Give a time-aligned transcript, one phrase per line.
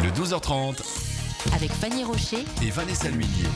[0.00, 0.80] Le 12h30
[1.54, 3.46] avec Fanny Rocher et Vanessa Lhuillier.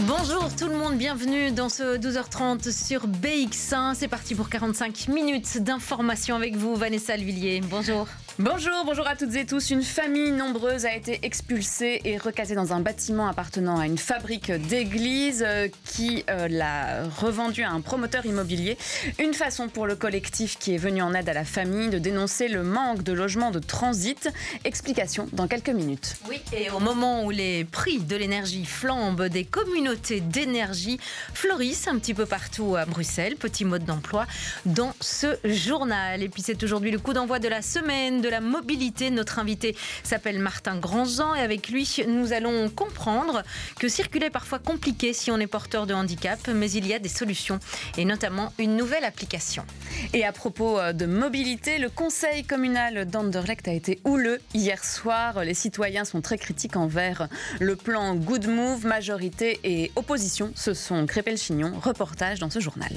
[0.00, 3.94] Bonjour tout le monde, bienvenue dans ce 12h30 sur BX1.
[3.94, 7.60] C'est parti pour 45 minutes d'information avec vous, Vanessa Lhuillier.
[7.60, 8.08] Bonjour.
[8.40, 9.70] Bonjour, bonjour à toutes et tous.
[9.70, 14.52] Une famille nombreuse a été expulsée et recasée dans un bâtiment appartenant à une fabrique
[14.52, 18.78] d'église euh, qui euh, l'a revendue à un promoteur immobilier.
[19.18, 22.46] Une façon pour le collectif qui est venu en aide à la famille de dénoncer
[22.46, 24.30] le manque de logements de transit.
[24.62, 26.14] Explication dans quelques minutes.
[26.28, 31.00] Oui, et au moment où les prix de l'énergie flambent, des communautés d'énergie
[31.34, 33.34] fleurissent un petit peu partout à Bruxelles.
[33.34, 34.28] Petit mode d'emploi
[34.64, 36.22] dans ce journal.
[36.22, 39.10] Et puis c'est aujourd'hui le coup d'envoi de la semaine la mobilité.
[39.10, 43.42] Notre invité s'appelle Martin Grandjean et avec lui, nous allons comprendre
[43.78, 46.98] que circuler est parfois compliqué si on est porteur de handicap, mais il y a
[46.98, 47.58] des solutions
[47.96, 49.64] et notamment une nouvelle application.
[50.12, 55.44] Et à propos euh, de mobilité, le conseil communal d'Anderlecht a été houleux hier soir.
[55.44, 57.28] Les citoyens sont très critiques envers
[57.60, 58.86] le plan Good Move.
[58.86, 61.72] Majorité et opposition se sont crépé le chignon.
[61.82, 62.92] Reportage dans ce journal.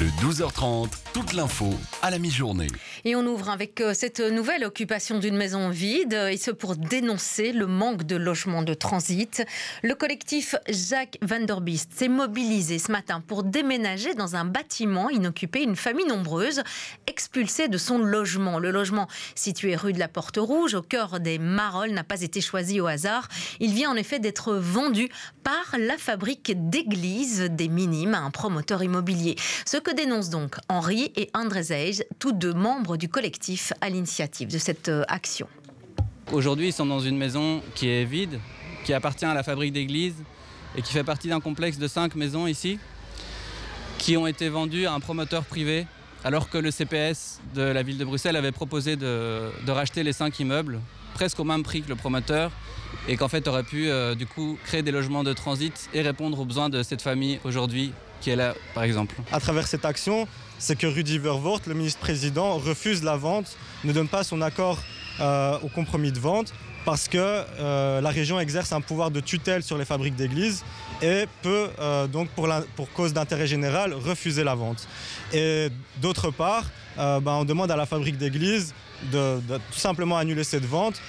[0.00, 1.68] Le 12h30, toute l'info
[2.00, 2.68] à la mi-journée.
[3.04, 7.52] Et on ouvre avec euh, cette nouvelle occupation d'une maison vide, et ce pour dénoncer
[7.52, 9.44] le manque de logements de transit.
[9.82, 15.10] Le collectif Jacques Van der Beest s'est mobilisé ce matin pour déménager dans un bâtiment
[15.10, 16.62] inoccupé une famille nombreuse,
[17.06, 18.58] expulsée de son logement.
[18.58, 22.40] Le logement situé rue de la Porte Rouge, au cœur des Marolles, n'a pas été
[22.40, 23.28] choisi au hasard.
[23.60, 25.10] Il vient en effet d'être vendu
[25.44, 29.36] par la fabrique d'églises des Minimes un promoteur immobilier.
[29.82, 34.58] Que dénoncent donc Henri et André Zeij, tous deux membres du collectif à l'initiative de
[34.58, 35.48] cette euh, action.
[36.32, 38.38] Aujourd'hui, ils sont dans une maison qui est vide,
[38.84, 40.14] qui appartient à la fabrique d'église
[40.76, 42.78] et qui fait partie d'un complexe de cinq maisons ici,
[43.98, 45.86] qui ont été vendues à un promoteur privé,
[46.24, 50.38] alors que le CPS de la ville de Bruxelles avait proposé de, racheter les cinq
[50.38, 50.80] immeubles,
[51.14, 52.52] presque au même prix que le promoteur,
[53.08, 56.38] et qu'en fait aurait pu euh, du coup créer des logements de transit et répondre
[56.38, 58.32] aux besoins de cette famille aujourd'hui qui.
[59.32, 60.26] À travers cette action,
[60.58, 64.78] c'est que Rudy Vervoort, le ministre-président, refuse la vente, ne donne pas son accord
[65.20, 66.54] euh, au compromis de vente
[66.84, 70.64] parce que euh, la région exerce un pouvoir de tutelle sur les fabriques d'églises
[71.00, 72.48] et peut euh, donc pour,
[72.94, 74.88] cause d'intérêt général refuser la vente.
[75.32, 75.68] Et
[76.00, 76.64] d'autre part,
[76.96, 78.74] ben, on demande à la fabrique d'églises
[79.12, 81.00] de, de tout simplement annuler cette vente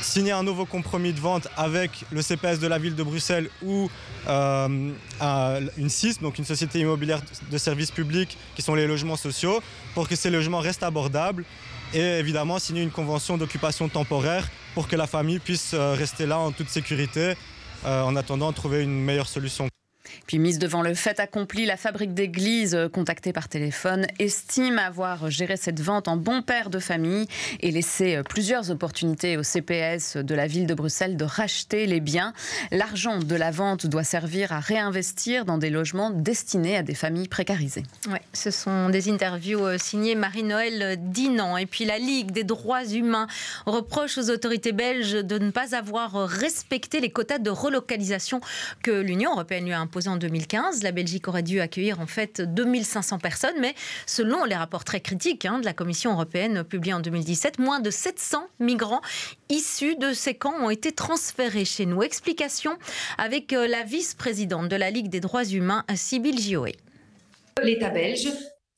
[0.00, 3.90] signer un nouveau compromis de vente avec le CPS de la ville de Bruxelles ou
[4.28, 9.16] euh, un- une SIS, donc une société immobilière de services publics, qui sont les logements
[9.16, 9.62] sociaux,
[9.94, 11.44] pour que ces logements restent abordables
[11.92, 16.38] et évidemment signer une convention d'occupation temporaire pour que la famille puisse euh, rester là
[16.38, 17.34] en toute sécurité
[17.84, 19.66] euh, en attendant de trouver une meilleure solution.
[20.30, 25.28] Puis mise devant le fait accompli, la fabrique d'église, euh, contactée par téléphone, estime avoir
[25.28, 27.26] géré cette vente en bon père de famille
[27.58, 31.98] et laissé euh, plusieurs opportunités au CPS de la ville de Bruxelles de racheter les
[31.98, 32.32] biens.
[32.70, 37.26] L'argent de la vente doit servir à réinvestir dans des logements destinés à des familles
[37.26, 37.82] précarisées.
[38.08, 41.56] Ouais, ce sont des interviews euh, signées Marie-Noël Dinan.
[41.56, 43.26] Et puis la Ligue des droits humains
[43.66, 48.40] reproche aux autorités belges de ne pas avoir respecté les quotas de relocalisation
[48.84, 50.84] que l'Union européenne lui a imposés en 2015.
[50.84, 53.74] La Belgique aurait dû accueillir en fait 2500 personnes, mais
[54.06, 57.90] selon les rapports très critiques hein, de la Commission européenne publiés en 2017, moins de
[57.90, 59.00] 700 migrants
[59.48, 62.02] issus de ces camps ont été transférés chez nous.
[62.02, 62.76] Explication
[63.18, 66.76] avec euh, la vice-présidente de la Ligue des droits humains, Sybille Gioé.
[67.62, 68.28] l'État belge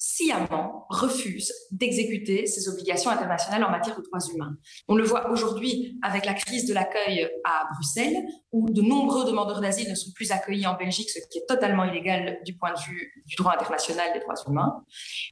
[0.05, 4.57] sciemment refuse d'exécuter ses obligations internationales en matière de droits humains.
[4.89, 8.17] On le voit aujourd'hui avec la crise de l'accueil à Bruxelles,
[8.51, 11.85] où de nombreux demandeurs d'asile ne sont plus accueillis en Belgique, ce qui est totalement
[11.85, 14.85] illégal du point de vue du droit international des droits humains.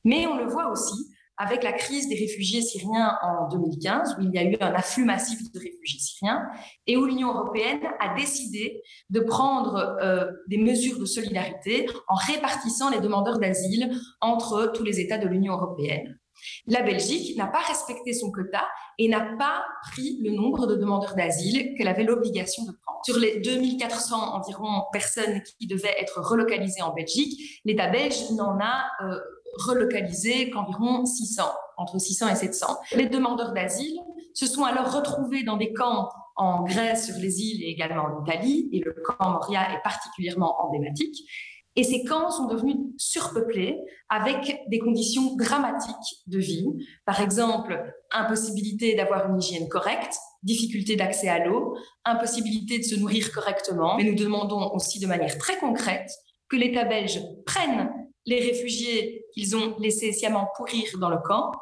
[0.04, 4.30] Mais on le voit aussi avec la crise des réfugiés syriens en 2015, où il
[4.30, 6.46] y a eu un afflux massif de réfugiés syriens,
[6.86, 12.90] et où l'Union européenne a décidé de prendre euh, des mesures de solidarité en répartissant
[12.90, 13.90] les demandeurs d'asile
[14.20, 16.18] entre tous les États de l'Union européenne.
[16.66, 18.66] La Belgique n'a pas respecté son quota
[18.98, 23.00] et n'a pas pris le nombre de demandeurs d'asile qu'elle avait l'obligation de prendre.
[23.04, 28.84] Sur les 2400 environ personnes qui devaient être relocalisées en Belgique, l'État belge n'en a
[29.02, 29.18] euh,
[29.54, 31.42] relocalisé qu'environ 600,
[31.76, 32.66] entre 600 et 700.
[32.92, 33.98] Les demandeurs d'asile
[34.34, 38.24] se sont alors retrouvés dans des camps en Grèce, sur les îles et également en
[38.24, 41.28] Italie, et le camp Moria est particulièrement emblématique.
[41.76, 45.94] Et ces camps sont devenus surpeuplés avec des conditions dramatiques
[46.26, 46.66] de vie.
[47.04, 53.32] Par exemple, impossibilité d'avoir une hygiène correcte, difficulté d'accès à l'eau, impossibilité de se nourrir
[53.32, 53.96] correctement.
[53.96, 56.10] Mais nous demandons aussi de manière très concrète
[56.48, 57.90] que l'État belge prenne
[58.26, 61.52] les réfugiés qu'ils ont laissés sciemment pourrir dans le camp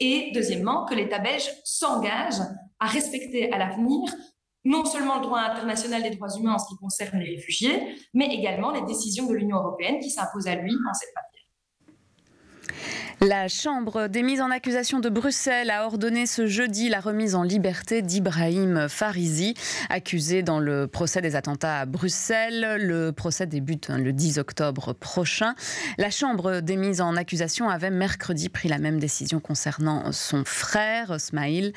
[0.00, 2.40] et deuxièmement que l'État belge s'engage
[2.78, 4.10] à respecter à l'avenir
[4.64, 8.26] non seulement le droit international des droits humains en ce qui concerne les réfugiés, mais
[8.26, 11.27] également les décisions de l'Union européenne qui s'imposent à lui en cette matière.
[13.20, 17.42] La Chambre des mises en accusation de Bruxelles a ordonné ce jeudi la remise en
[17.42, 19.54] liberté d'Ibrahim Farizi,
[19.90, 22.76] accusé dans le procès des attentats à Bruxelles.
[22.78, 25.54] Le procès débute le 10 octobre prochain.
[25.98, 31.20] La Chambre des mises en accusation avait mercredi pris la même décision concernant son frère,
[31.20, 31.72] Smaïl.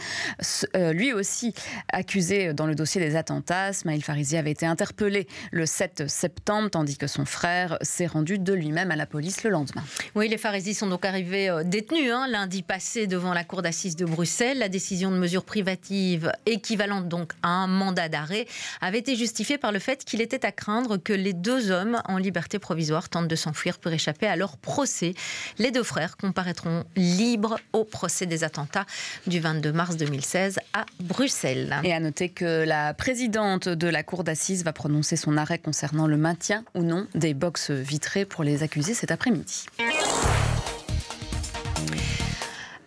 [0.76, 1.56] Euh, lui aussi
[1.92, 3.74] accusé dans le dossier des attentats.
[3.74, 8.54] Smaïl Farizi avait été interpellé le 7 septembre, tandis que son frère s'est rendu de
[8.54, 9.84] lui-même à la police le lendemain.
[10.16, 13.96] Oui, les Farizis sont donc arrivés euh, détenu hein, lundi passé devant la cour d'assises
[13.96, 14.60] de Bruxelles.
[14.60, 18.46] La décision de mesure privative équivalente donc à un mandat d'arrêt
[18.82, 22.18] avait été justifiée par le fait qu'il était à craindre que les deux hommes en
[22.18, 25.14] liberté provisoire tentent de s'enfuir pour échapper à leur procès.
[25.60, 28.86] Les deux frères comparaîtront libres au procès des attentats
[29.28, 31.78] du 22 mars 2016 à Bruxelles.
[31.86, 36.06] Et à noter que la présidente de la cour d'assises va prononcer son arrêt concernant
[36.06, 39.68] le maintien ou non des boxes vitrées pour les accusés cet après-midi.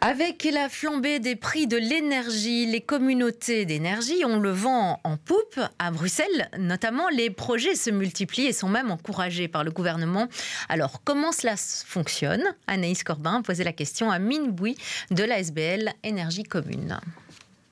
[0.07, 5.59] Avec la flambée des prix de l'énergie, les communautés d'énergie ont le vent en poupe.
[5.79, 10.29] À Bruxelles, notamment, les projets se multiplient et sont même encouragés par le gouvernement.
[10.69, 12.45] Alors, comment cela fonctionne?
[12.67, 14.77] Anaïs Corbin posé la question à Mine Bouy
[15.11, 17.01] de la SBL Énergie Commune.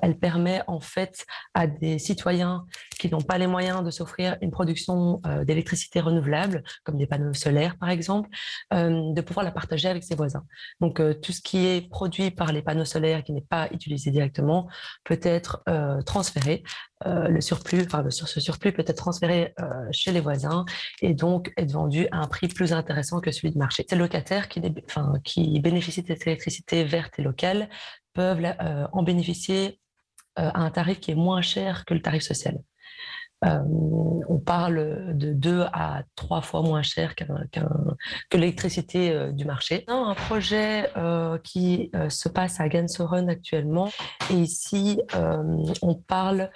[0.02, 2.66] Elle permet en fait à des citoyens
[2.98, 7.32] qui n'ont pas les moyens de s'offrir une production euh, d'électricité renouvelable, comme des panneaux
[7.32, 8.28] solaires par exemple,
[8.74, 10.44] euh, de pouvoir la partager avec ses voisins.
[10.80, 14.10] Donc euh, tout ce qui est produit par les panneaux solaires qui n'est pas utilisé
[14.10, 14.68] directement
[15.04, 15.62] peut être
[16.04, 16.62] transféré.
[17.04, 19.54] le surplus, enfin ce surplus peut être transféré
[19.90, 20.64] chez les voisins
[21.00, 23.84] et donc être vendu à un prix plus intéressant que celui de marché.
[23.88, 24.60] Ces locataires qui,
[25.60, 27.68] bénéficient de cette électricité verte et locale
[28.14, 28.54] peuvent
[28.92, 29.80] en bénéficier
[30.36, 32.58] à un tarif qui est moins cher que le tarif social.
[33.44, 33.58] Euh,
[34.28, 39.84] on parle de deux à trois fois moins cher que l'électricité euh, du marché.
[39.88, 40.90] Un projet
[41.42, 43.90] qui se passe à Gansoren actuellement,
[44.30, 45.00] et ici
[45.82, 46.50] on parle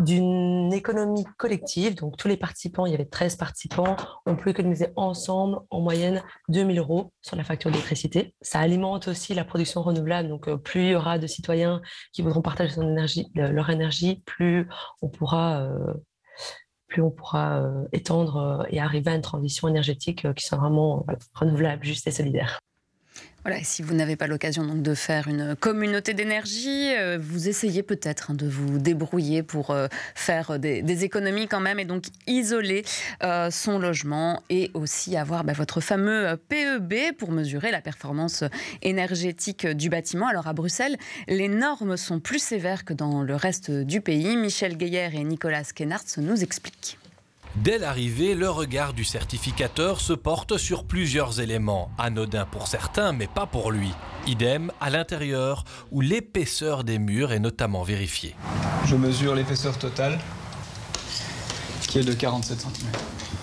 [0.00, 1.94] d'une économie collective.
[1.94, 6.22] Donc, tous les participants, il y avait 13 participants, ont pu économiser ensemble en moyenne
[6.48, 8.34] 2000 euros sur la facture d'électricité.
[8.40, 10.28] Ça alimente aussi la production renouvelable.
[10.28, 11.80] Donc, euh, plus il y aura de citoyens
[12.12, 14.68] qui voudront partager son énergie, leur énergie, plus
[15.02, 15.94] on pourra, euh,
[16.88, 21.84] plus on pourra euh, étendre et arriver à une transition énergétique qui soit vraiment renouvelable,
[21.84, 22.60] juste et solidaire.
[23.42, 27.82] Voilà, si vous n'avez pas l'occasion donc de faire une communauté d'énergie, euh, vous essayez
[27.82, 32.84] peut-être hein, de vous débrouiller pour euh, faire des, économies quand même et donc isoler
[33.22, 38.44] euh, son logement et aussi avoir bah, votre fameux PEB pour mesurer la performance
[38.82, 40.28] énergétique du bâtiment.
[40.28, 44.36] Alors à Bruxelles, les normes sont plus sévères que dans le reste du pays.
[44.36, 46.98] Michel Gaillard et Nicolas Kennards nous expliquent.
[47.56, 53.26] Dès l'arrivée, le regard du certificateur se porte sur plusieurs éléments, anodins pour certains, mais
[53.26, 53.90] pas pour lui.
[54.28, 58.36] Idem à l'intérieur, où l'épaisseur des murs est notamment vérifiée.
[58.86, 60.20] Je mesure l'épaisseur totale,
[61.88, 62.72] qui est de 47 cm.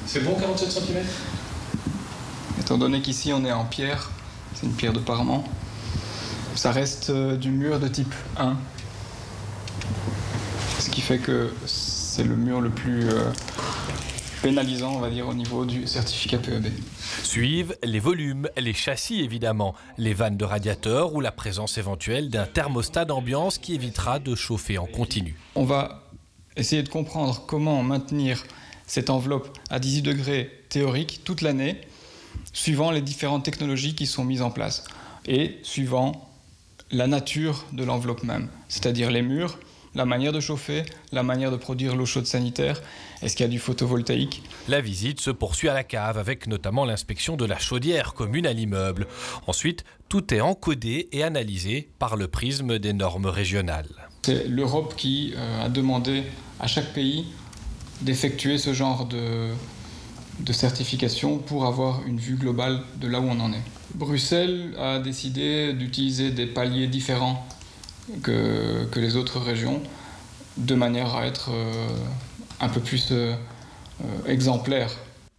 [0.06, 1.06] C'est bon 47 cm
[2.62, 4.10] Étant donné qu'ici on est en pierre,
[4.56, 5.44] c'est une pierre de parement,
[6.56, 8.56] ça reste euh, du mur de type 1.
[10.80, 13.32] Ce qui fait que c'est le mur le plus euh,
[14.48, 16.68] pénalisant, on va dire, au niveau du certificat PEB.
[17.22, 22.46] Suivent les volumes, les châssis évidemment, les vannes de radiateurs ou la présence éventuelle d'un
[22.46, 25.36] thermostat d'ambiance qui évitera de chauffer en continu.
[25.56, 26.02] On va
[26.56, 28.42] essayer de comprendre comment maintenir
[28.86, 31.82] cette enveloppe à 18 degrés théorique toute l'année,
[32.54, 34.86] suivant les différentes technologies qui sont mises en place
[35.26, 36.30] et suivant
[36.90, 39.60] la nature de l'enveloppe même, c'est-à-dire les murs,
[39.98, 42.82] la manière de chauffer, la manière de produire l'eau chaude sanitaire,
[43.24, 44.44] est-ce qu'il y a du photovoltaïque?
[44.68, 48.54] La visite se poursuit à la cave avec notamment l'inspection de la chaudière commune à
[48.54, 49.08] l'immeuble.
[49.48, 54.08] Ensuite, tout est encodé et analysé par le prisme des normes régionales.
[54.22, 56.24] C'est l'Europe qui euh, a demandé
[56.60, 57.26] à chaque pays
[58.02, 59.50] d'effectuer ce genre de,
[60.42, 63.64] de certification pour avoir une vue globale de là où on en est.
[63.96, 67.48] Bruxelles a décidé d'utiliser des paliers différents
[68.24, 69.82] que, les autres régions
[70.58, 71.88] de manière à être euh,
[72.60, 73.36] un peu plus euh,
[74.04, 74.92] euh, exemplaire.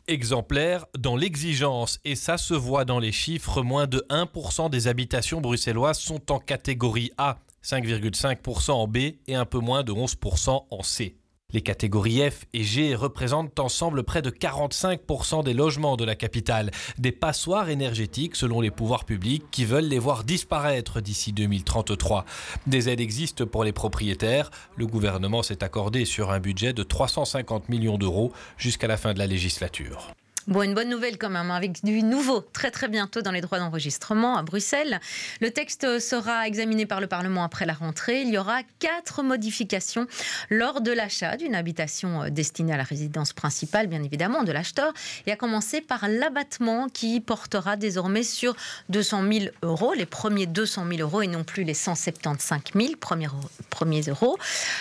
[0.07, 5.41] Exemplaire dans l'exigence, et ça se voit dans les chiffres, moins de 1% des habitations
[5.41, 8.97] bruxelloises sont en catégorie A, 5,5% en B
[9.27, 11.18] et un peu moins de 11% en C.
[11.55, 16.71] Les catégories F et G représentent ensemble près de 45% des logements de la capitale,
[16.99, 22.27] des passoires énergétiques selon les pouvoirs publics qui veulent les voir disparaître d'ici 2033.
[22.67, 24.51] Des aides existent pour les propriétaires.
[24.77, 29.19] Le gouvernement s'est accordé sur un budget de 350 millions d'euros jusqu'à la fin de
[29.19, 30.13] la législature.
[30.49, 33.59] Bon, une bonne nouvelle quand même, avec du nouveau très très bientôt dans les droits
[33.59, 34.99] d'enregistrement à Bruxelles.
[35.43, 38.23] Le texte sera examiné par le Parlement après la rentrée.
[38.23, 40.07] Il y aura quatre modifications
[40.49, 44.95] lors de l'achat d'une habitation euh, destinée à la résidence principale, bien évidemment, de l'acheteur,
[45.27, 48.57] et à commencer par l'abattement qui portera désormais sur
[48.89, 53.29] 200 000 euros, les premiers 200 000 euros et non plus les 175 000 premiers,
[53.69, 54.39] premiers euros.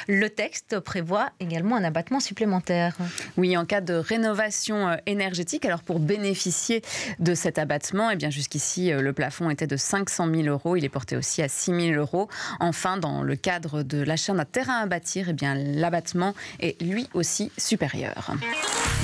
[0.07, 2.95] Le texte prévoit également un abattement supplémentaire.
[3.35, 4.95] Oui, en cas de rénovation euh,
[5.65, 6.81] alors pour bénéficier
[7.19, 10.75] de cet abattement, et eh bien jusqu'ici euh, le plafond était de 500 000 euros.
[10.75, 12.27] Il est porté aussi à 6 000 euros.
[12.59, 16.81] Enfin, dans le cadre de l'achat d'un terrain à bâtir, et eh bien l'abattement est
[16.81, 18.31] lui aussi supérieur.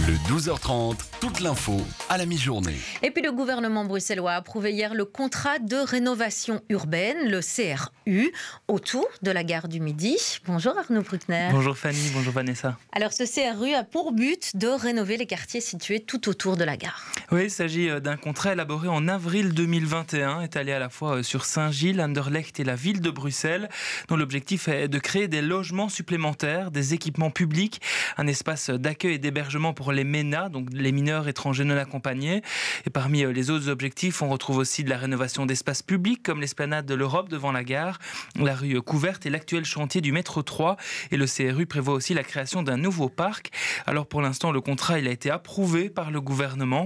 [0.08, 1.78] Le 12h30, toute l'info
[2.10, 2.76] à la mi-journée.
[3.02, 8.32] Et puis le gouvernement bruxellois a approuvé hier le contrat de rénovation urbaine, le CRU,
[8.68, 10.18] autour de la gare du Midi.
[10.46, 11.50] Bonjour Arnaud Bruckner.
[11.52, 12.78] Bonjour Fanny, bonjour Vanessa.
[12.92, 16.76] Alors ce CRU a pour but de rénover les quartiers situés tout autour de la
[16.76, 17.02] gare.
[17.32, 21.24] Oui, il s'agit euh, d'un contrat élaboré en avril 2021, étalé à la fois euh,
[21.24, 23.70] sur Saint-Gilles, Anderlecht et la ville de Bruxelles,
[24.10, 27.82] dont l'objectif est de créer des logements supplémentaires, des équipements publics,
[28.18, 32.42] un espace d'accueil et d'hébergement pour les MENA, donc les mineurs étrangers non accompagnés.
[32.86, 36.42] Et parmi euh, les autres objectifs, on retrouve aussi de la rénovation d'espaces publics comme
[36.42, 38.00] l'esplanade de l'Europe devant la gare,
[38.36, 40.76] la rue couverte et l'actuel chantier du métro 3.
[41.12, 43.52] Et le CRU prévoit aussi la création d'un nouveau parc.
[43.88, 46.33] Alors pour l'instant, le contrat il a été approuvé par le gouvernement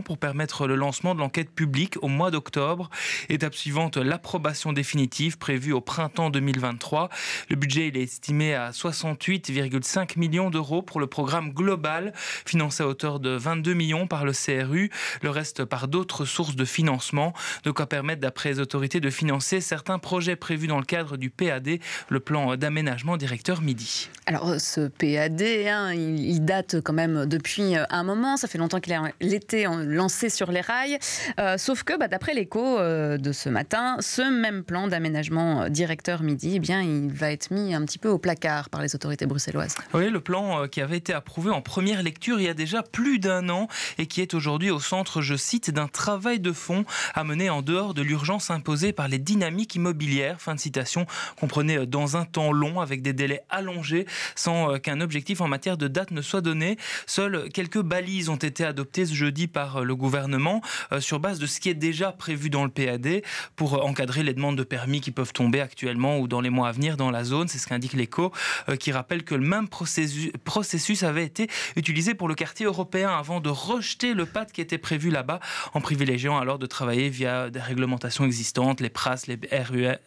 [0.04, 2.90] pour permettre le lancement de l'enquête publique au mois d'octobre.
[3.30, 7.10] Étape suivante, l'approbation définitive prévue au printemps 2023.
[7.50, 12.14] Le budget est estimé à 68,5 millions d'euros pour le programme global,
[12.46, 16.66] financé à hauteur de 22 millions par le CRU, le reste par d'autres sources de
[16.66, 21.16] financement, de quoi permettre d'après les autorités de financer certains projets prévus dans le cadre
[21.16, 24.10] du PAD, le plan d'aménagement directeur Midi.
[24.26, 28.94] Alors ce PAD, hein, il, date quand même depuis un moment, ça fait longtemps qu'il
[28.94, 28.98] est
[29.34, 30.98] été lancé sur les rails.
[31.40, 35.70] Euh, sauf que, bah, d'après l'écho euh, de ce matin, ce même plan d'aménagement euh,
[35.70, 38.96] directeur midi, eh bien, il va être mis un petit peu au placard par les
[38.96, 39.76] autorités bruxelloises.
[39.94, 43.20] Oui, le plan qui avait été approuvé en première lecture il y a déjà plus
[43.20, 43.68] d'un an
[43.98, 47.62] et qui est aujourd'hui au centre, je cite, d'un travail de fond à mener en
[47.62, 50.40] dehors de l'urgence imposée par les dynamiques immobilières.
[50.40, 51.06] Fin de citation,
[51.40, 54.06] comprenait dans un temps long avec des délais allongés
[54.36, 56.78] sans qu'un objectif en matière de date ne soit donné.
[57.06, 61.48] Seules quelques balises ont été adoptées jeudi par euh, le gouvernement euh, sur base de
[61.48, 63.24] ce qui est déjà prévu dans le PAD
[63.56, 66.70] pour euh, encadrer les demandes de permis qui peuvent tomber actuellement ou dans les mois
[66.70, 67.48] à venir dans la zone.
[67.48, 68.32] C'est ce qu'indique l'écho
[68.80, 73.50] qui rappelle que le même processus avait été utilisé pour le quartier européen avant de
[73.50, 75.40] rejeter le PAD qui était prévu là-bas
[75.74, 79.40] en privilégiant alors de travailler via des réglementations existantes, les PRAS, les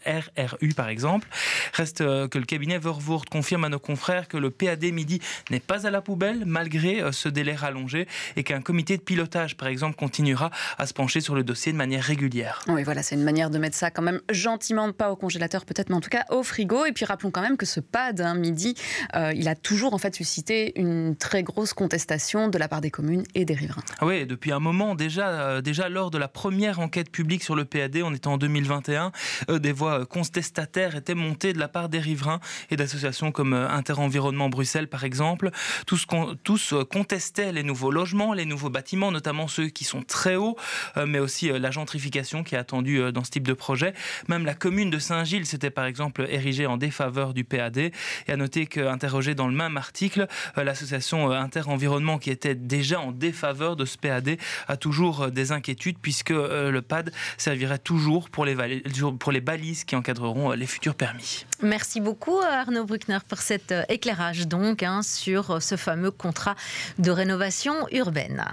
[0.06, 1.26] RRU par exemple.
[1.72, 5.86] Reste que le cabinet Vervoort confirme à nos confrères que le PAD midi n'est pas
[5.86, 10.50] à la poubelle malgré ce délai rallongé et qu'un comité de pilotage, par exemple, continuera
[10.78, 12.62] à se pencher sur le dossier de manière régulière.
[12.69, 15.88] Oui, voilà, c'est une manière de mettre ça quand même gentiment, pas au congélateur peut-être,
[15.88, 16.85] mais en tout cas au frigo.
[16.85, 18.75] Et puis rappelons quand même que ce pad hein, midi,
[19.16, 22.90] euh, il a toujours en fait suscité une très grosse contestation de la part des
[22.90, 23.83] communes et des riverains.
[23.99, 27.57] Ah oui, depuis un moment déjà, euh, déjà lors de la première enquête publique sur
[27.57, 29.12] le PAD, on était en 2021,
[29.49, 32.40] euh, des voix contestataires étaient montées de la part des riverains
[32.71, 35.50] et d'associations comme Interenvironnement Bruxelles par exemple.
[35.87, 36.07] Tous,
[36.45, 40.56] tous contestaient les nouveaux logements, les nouveaux bâtiments notamment ceux qui sont très hauts,
[40.97, 43.94] euh, mais aussi euh, la gentrification qui est attendue euh, dans ce type de projet.
[44.28, 47.78] Même la commune de Saint-Gilles s'était par exemple érigée en défaveur du PAD.
[47.78, 47.92] Et
[48.28, 53.85] à noter qu'interrogé dans le même article, l'association Inter-Environnement qui était déjà en défaveur de
[53.85, 54.37] ce PAD
[54.68, 58.82] a toujours des inquiétudes puisque le PAD servirait toujours pour les,
[59.18, 61.47] pour les balises qui encadreront les futurs permis.
[61.62, 66.56] Merci beaucoup Arnaud Bruckner pour cet éclairage donc hein, sur ce fameux contrat
[66.99, 68.44] de rénovation urbaine.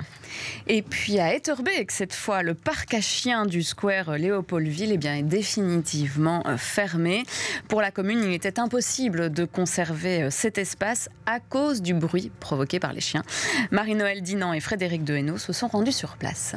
[0.67, 5.15] Et puis à Etterbeek, cette fois, le parc à chiens du square Léopoldville eh bien,
[5.15, 7.23] est définitivement euh, fermé.
[7.67, 12.31] Pour la commune, il était impossible de conserver euh, cet espace à cause du bruit
[12.39, 13.23] provoqué par les chiens.
[13.71, 16.55] Marie-Noël Dinan et Frédéric Dehaeno se sont rendus sur place.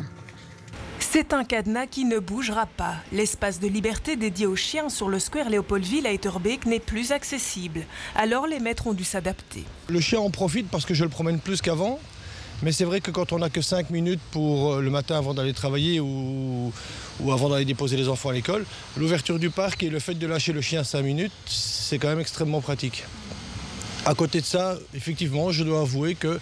[1.13, 2.95] C'est un cadenas qui ne bougera pas.
[3.11, 7.81] L'espace de liberté dédié aux chiens sur le square Léopoldville à Etterbeek n'est plus accessible.
[8.15, 9.65] Alors les maîtres ont dû s'adapter.
[9.89, 11.99] Le chien en profite parce que je le promène plus qu'avant.
[12.63, 15.33] Mais c'est vrai que quand on n'a que 5 minutes pour euh, le matin avant
[15.33, 16.73] d'aller travailler ou,
[17.31, 20.53] avant d'aller déposer les enfants à l'école, l'ouverture du parc et le fait de lâcher
[20.53, 23.05] le chien 5 minutes, c'est quand même extrêmement pratique.
[24.05, 26.39] À côté de ça, effectivement, je dois avouer que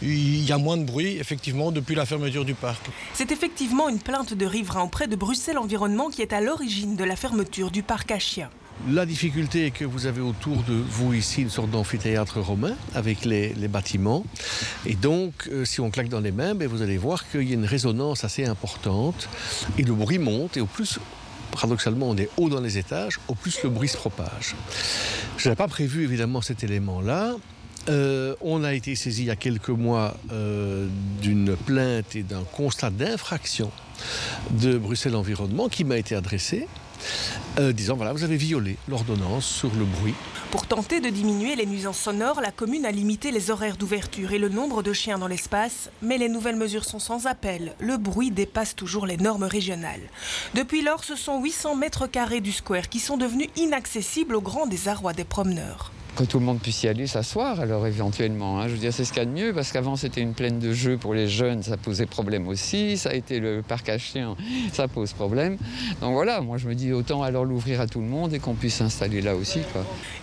[0.00, 2.90] il y a moins de bruit, effectivement, depuis la fermeture du parc.
[3.14, 7.04] C'est effectivement une plainte de riverains auprès de Bruxelles Environnement qui est à l'origine de
[7.04, 8.50] la fermeture du parc à chiens.
[8.90, 13.24] La difficulté est que vous avez autour de vous ici une sorte d'amphithéâtre romain avec
[13.24, 14.24] les, bâtiments.
[14.86, 17.52] Et donc, euh, si on claque dans les mains, ben, vous allez voir qu'il y
[17.52, 19.28] a une résonance assez importante.
[19.78, 20.56] Et le bruit monte.
[20.56, 20.98] Et au plus,
[21.52, 24.56] paradoxalement, on est haut dans les étages, au plus le bruit se propage.
[25.36, 27.36] Je n'avais pas prévu évidemment cet élément-là.
[27.88, 30.86] Euh, on a été saisi il y a quelques mois euh,
[31.20, 33.70] d'une plainte et d'un constat d'infraction
[34.50, 36.68] de Bruxelles Environnement qui m'a été adressé,
[37.58, 40.14] euh, disant voilà, vous avez violé l'ordonnance sur le bruit.
[40.50, 44.38] Pour tenter de diminuer les nuisances sonores, la commune a limité les horaires d'ouverture et
[44.38, 47.74] le nombre de chiens dans l'espace, mais les nouvelles mesures sont sans appel.
[47.78, 50.10] Le bruit dépasse toujours les normes régionales.
[50.54, 54.66] Depuis lors, ce sont 800 mètres carrés du square qui sont devenus inaccessibles au grand
[54.66, 58.60] désarroi des promeneurs que tout le monde puisse y aller s'asseoir alors éventuellement.
[58.60, 58.68] Hein.
[58.68, 60.58] Je veux dire, c'est ce qu'il y a de mieux parce qu'avant c'était une plaine
[60.58, 62.98] de jeux pour les jeunes, ça posait problème aussi.
[62.98, 64.36] Ça a été le parc à chiens,
[64.72, 65.56] ça pose problème.
[66.00, 68.54] Donc voilà, moi je me dis autant alors l'ouvrir à tout le monde et qu'on
[68.54, 69.60] puisse s'installer là aussi.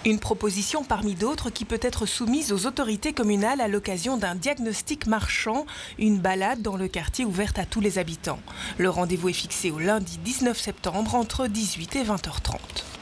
[0.05, 5.08] Une proposition parmi d'autres qui peut être soumise aux autorités communales à l'occasion d'un diagnostic
[5.08, 5.65] marchand,
[5.98, 8.39] une balade dans le quartier ouverte à tous les habitants.
[8.77, 12.99] Le rendez-vous est fixé au lundi 19 septembre entre 18 et 20h30.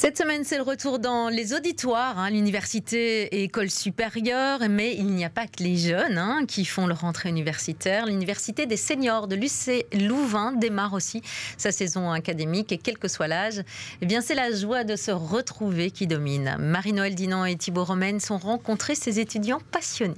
[0.00, 5.08] Cette semaine, c'est le retour dans les auditoires, hein, l'université et école supérieure, mais il
[5.08, 8.06] n'y a pas que les jeunes hein, qui font leur rentrée universitaire.
[8.06, 11.20] L'université des seniors de l'UC Louvain démarre aussi
[11.58, 13.60] sa saison académique et quel que soit l'âge,
[14.00, 16.56] eh bien c'est la joie de se retrouver qui domine.
[16.58, 20.14] Marie-Noël Dinan et Thibaut Romaine sont rencontrés ces étudiants passionnés.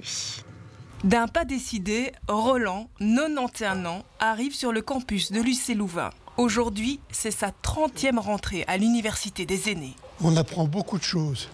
[1.03, 6.11] D'un pas décidé, Roland, 91 ans, arrive sur le campus de l'UC Louvain.
[6.37, 9.95] Aujourd'hui, c'est sa 30e rentrée à l'Université des aînés.
[10.21, 11.47] On apprend beaucoup de choses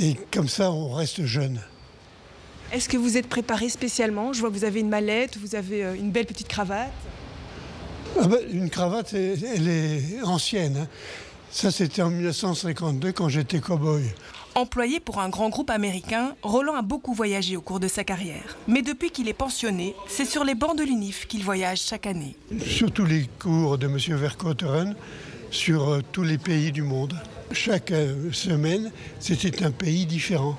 [0.00, 1.60] et comme ça, on reste jeune.
[2.72, 4.32] Est-ce que vous êtes préparé spécialement?
[4.32, 6.90] Je vois que vous avez une mallette, vous avez euh, une belle petite cravate.
[8.20, 10.76] Ah ben, une cravate, elle est ancienne.
[10.76, 10.88] Hein.
[11.50, 14.02] Ça, c'était en 1952 quand j'étais cow-boy.
[14.56, 18.56] Employé pour un grand groupe américain, Roland a beaucoup voyagé au cours de sa carrière.
[18.66, 22.34] Mais depuis qu'il est pensionné, c'est sur les bancs de l'UNIF qu'il voyage chaque année.
[22.66, 23.98] Sur tous les cours de M.
[24.16, 24.96] Verkotteren,
[25.50, 27.12] sur euh, tous les pays du monde.
[27.52, 30.56] Chaque euh, semaine, c'était un pays différent.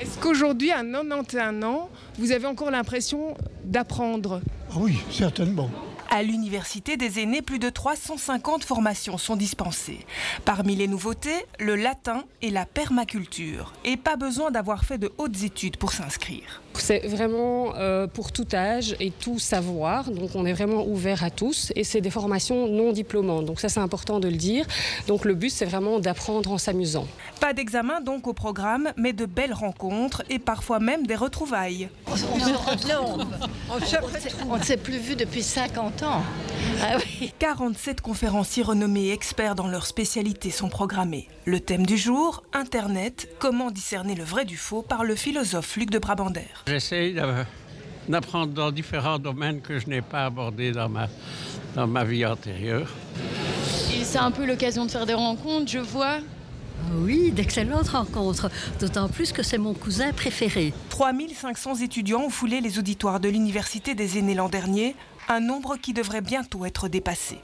[0.00, 4.40] Est-ce qu'aujourd'hui, à 91 ans, vous avez encore l'impression d'apprendre?
[4.70, 5.68] Ah Oui, certainement.
[6.14, 10.06] À l'Université des aînés, plus de 350 formations sont dispensées.
[10.44, 13.72] Parmi les nouveautés, le latin et la permaculture.
[13.84, 16.62] Et pas besoin d'avoir fait de hautes études pour s'inscrire.
[16.78, 21.30] C'est vraiment euh, pour tout âge et tout savoir, donc on est vraiment ouvert à
[21.30, 24.66] tous et c'est des formations non diplômantes, donc ça c'est important de le dire.
[25.06, 27.06] Donc le but c'est vraiment d'apprendre en s'amusant.
[27.40, 31.88] Pas d'examen donc au programme, mais de belles rencontres et parfois même des retrouvailles.
[34.50, 36.22] On, ne s'est plus vu depuis 50 ans.
[37.38, 41.28] 47 ah conférenciers renommés et experts dans leur spécialité sont programmés.
[41.44, 45.90] Le thème du jour, Internet, comment discerner le vrai du faux par le philosophe Luc
[45.90, 46.63] de Brabander.
[46.66, 47.14] J'essaie
[48.08, 51.08] d'apprendre dans différents domaines que je n'ai pas abordés dans ma,
[51.74, 52.90] dans ma vie antérieure.
[54.02, 56.18] c'est un peu l'occasion de faire des rencontres, je vois.
[56.94, 58.50] Oui, d'excellentes rencontres,
[58.80, 60.72] d'autant plus que c'est mon cousin préféré.
[60.90, 64.96] 3500 étudiants ont foulé les auditoires de l'Université des aînés l'an dernier,
[65.28, 67.38] un nombre qui devrait bientôt être dépassé.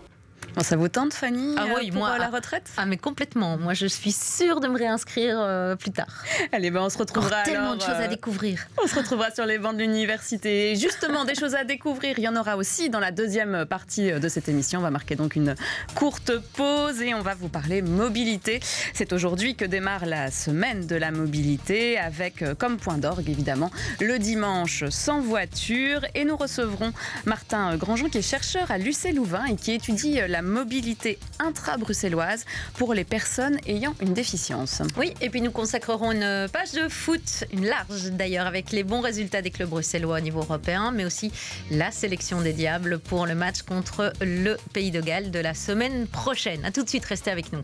[0.58, 3.56] Ça vous tente, Fanny, ah oui, euh, pour moi, la retraite Ah, mais complètement.
[3.56, 6.24] Moi, je suis sûre de me réinscrire euh, plus tard.
[6.52, 8.66] Allez, ben, on se retrouvera alors, tellement de choses à euh, découvrir.
[8.82, 10.74] On se retrouvera sur les bancs de l'université.
[10.76, 14.28] Justement, des choses à découvrir, il y en aura aussi dans la deuxième partie de
[14.28, 14.80] cette émission.
[14.80, 15.54] On va marquer donc une
[15.94, 18.60] courte pause et on va vous parler mobilité.
[18.92, 24.18] C'est aujourd'hui que démarre la semaine de la mobilité avec comme point d'orgue, évidemment, le
[24.18, 26.04] dimanche sans voiture.
[26.14, 26.92] Et nous recevrons
[27.24, 32.94] Martin Grandjean, qui est chercheur à l'UC Louvain et qui étudie la mobilité intra-bruxelloise pour
[32.94, 34.82] les personnes ayant une déficience.
[34.96, 39.00] Oui, et puis nous consacrerons une page de foot, une large d'ailleurs, avec les bons
[39.00, 41.32] résultats des clubs bruxellois au niveau européen, mais aussi
[41.70, 46.06] la sélection des Diables pour le match contre le Pays de Galles de la semaine
[46.06, 46.64] prochaine.
[46.64, 47.62] A tout de suite, restez avec nous.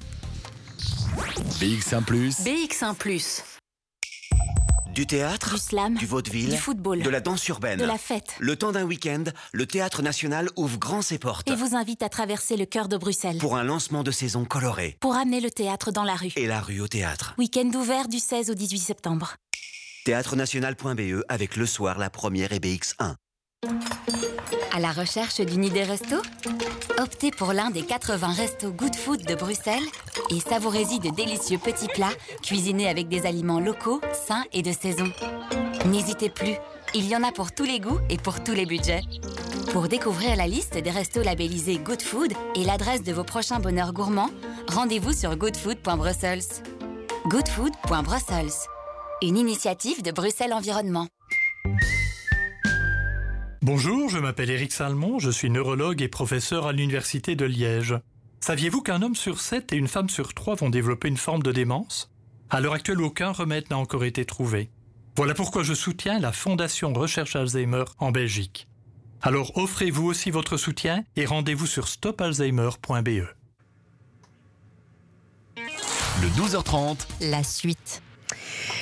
[1.61, 2.05] BX1⁇
[2.45, 2.95] BX1⁇
[4.97, 8.35] du théâtre, du slam, du vaudeville, du football, de la danse urbaine, de la fête.
[8.39, 11.51] Le temps d'un week-end, le Théâtre National ouvre grand ses portes.
[11.51, 13.37] Et vous invite à traverser le cœur de Bruxelles.
[13.37, 14.97] Pour un lancement de saison coloré.
[15.01, 16.33] Pour amener le théâtre dans la rue.
[16.37, 17.35] Et la rue au théâtre.
[17.37, 19.37] Week-end ouvert du 16 au 18 septembre.
[20.07, 23.17] Théâtrenational.be avec le soir la première et BX1.
[24.77, 26.17] À la recherche d'une idée resto?
[26.99, 29.87] Optez pour l'un des 80 restos Good Food de Bruxelles
[30.29, 32.13] et savourez-y de délicieux petits plats
[32.43, 35.11] cuisinés avec des aliments locaux, sains et de saison.
[35.87, 36.57] N'hésitez plus,
[36.95, 39.01] il y en a pour tous les goûts et pour tous les budgets.
[39.73, 43.95] Pour découvrir la liste des restos labellisés Good Food et l'adresse de vos prochains bonheurs
[43.95, 44.31] gourmands,
[44.69, 46.63] rendez-vous sur goodfood.brussels.
[47.29, 48.53] Goodfood.brussels,
[49.23, 51.07] une initiative de Bruxelles Environnement.
[53.67, 57.97] Bonjour, je m'appelle Éric Salmon, je suis neurologue et professeur à l'Université de Liège.
[58.39, 61.51] Saviez-vous qu'un homme sur sept et une femme sur trois vont développer une forme de
[61.51, 62.09] démence?
[62.49, 64.71] À l'heure actuelle, aucun remède n'a encore été trouvé.
[65.17, 68.69] Voilà pourquoi je soutiens la Fondation Recherche Alzheimer en Belgique.
[69.21, 73.27] Alors offrez-vous aussi votre soutien et rendez-vous sur stopalzheimer.be.
[75.57, 78.01] Le 12h30, La suite.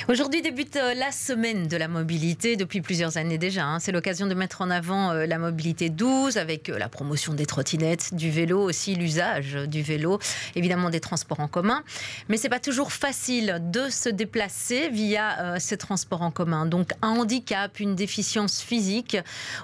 [0.07, 3.65] Aujourd'hui débute euh, la semaine de la mobilité depuis plusieurs années déjà.
[3.65, 3.79] hein.
[3.79, 7.47] C'est l'occasion de mettre en avant euh, la mobilité douce avec euh, la promotion des
[7.47, 10.19] trottinettes, du vélo aussi, l'usage du vélo,
[10.55, 11.83] évidemment des transports en commun.
[12.29, 16.65] Mais c'est pas toujours facile de se déplacer via ces transports en commun.
[16.65, 19.17] Donc un handicap, une déficience physique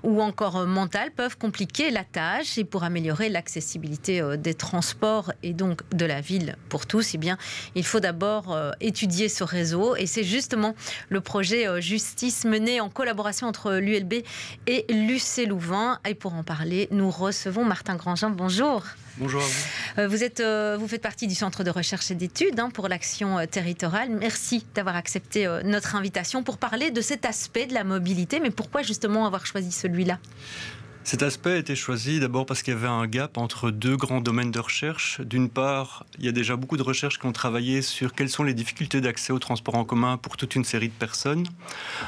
[0.04, 5.82] ou encore mentale peuvent compliquer la tâche et pour améliorer l'accessibilité des transports et donc
[5.92, 7.38] de la ville pour tous, eh bien,
[7.76, 10.76] il faut d'abord étudier ce réseau et c'est justement
[11.10, 14.14] le projet euh, Justice mené en collaboration entre l'ULB
[14.66, 16.00] et l'UC Louvain.
[16.08, 18.32] Et pour en parler, nous recevons Martin Grandjean.
[18.32, 18.84] Bonjour.
[19.18, 20.02] Bonjour à vous.
[20.02, 22.88] Euh, Vous, êtes, euh, vous faites partie du Centre de recherche et d'études hein, pour
[22.88, 24.10] l'action territoriale.
[24.10, 28.40] Merci d'avoir accepté notre invitation pour parler de cet aspect de la mobilité.
[28.40, 30.18] Mais pourquoi justement avoir choisi celui-là?
[31.04, 34.22] Cet aspect a été choisi d'abord parce qu'il y avait un gap entre deux grands
[34.22, 35.20] domaines de recherche.
[35.22, 38.44] D'une part, il y a déjà beaucoup de recherches qui ont travaillé sur quelles sont
[38.44, 41.48] les difficultés d'accès au transport en commun pour toute une série de personnes.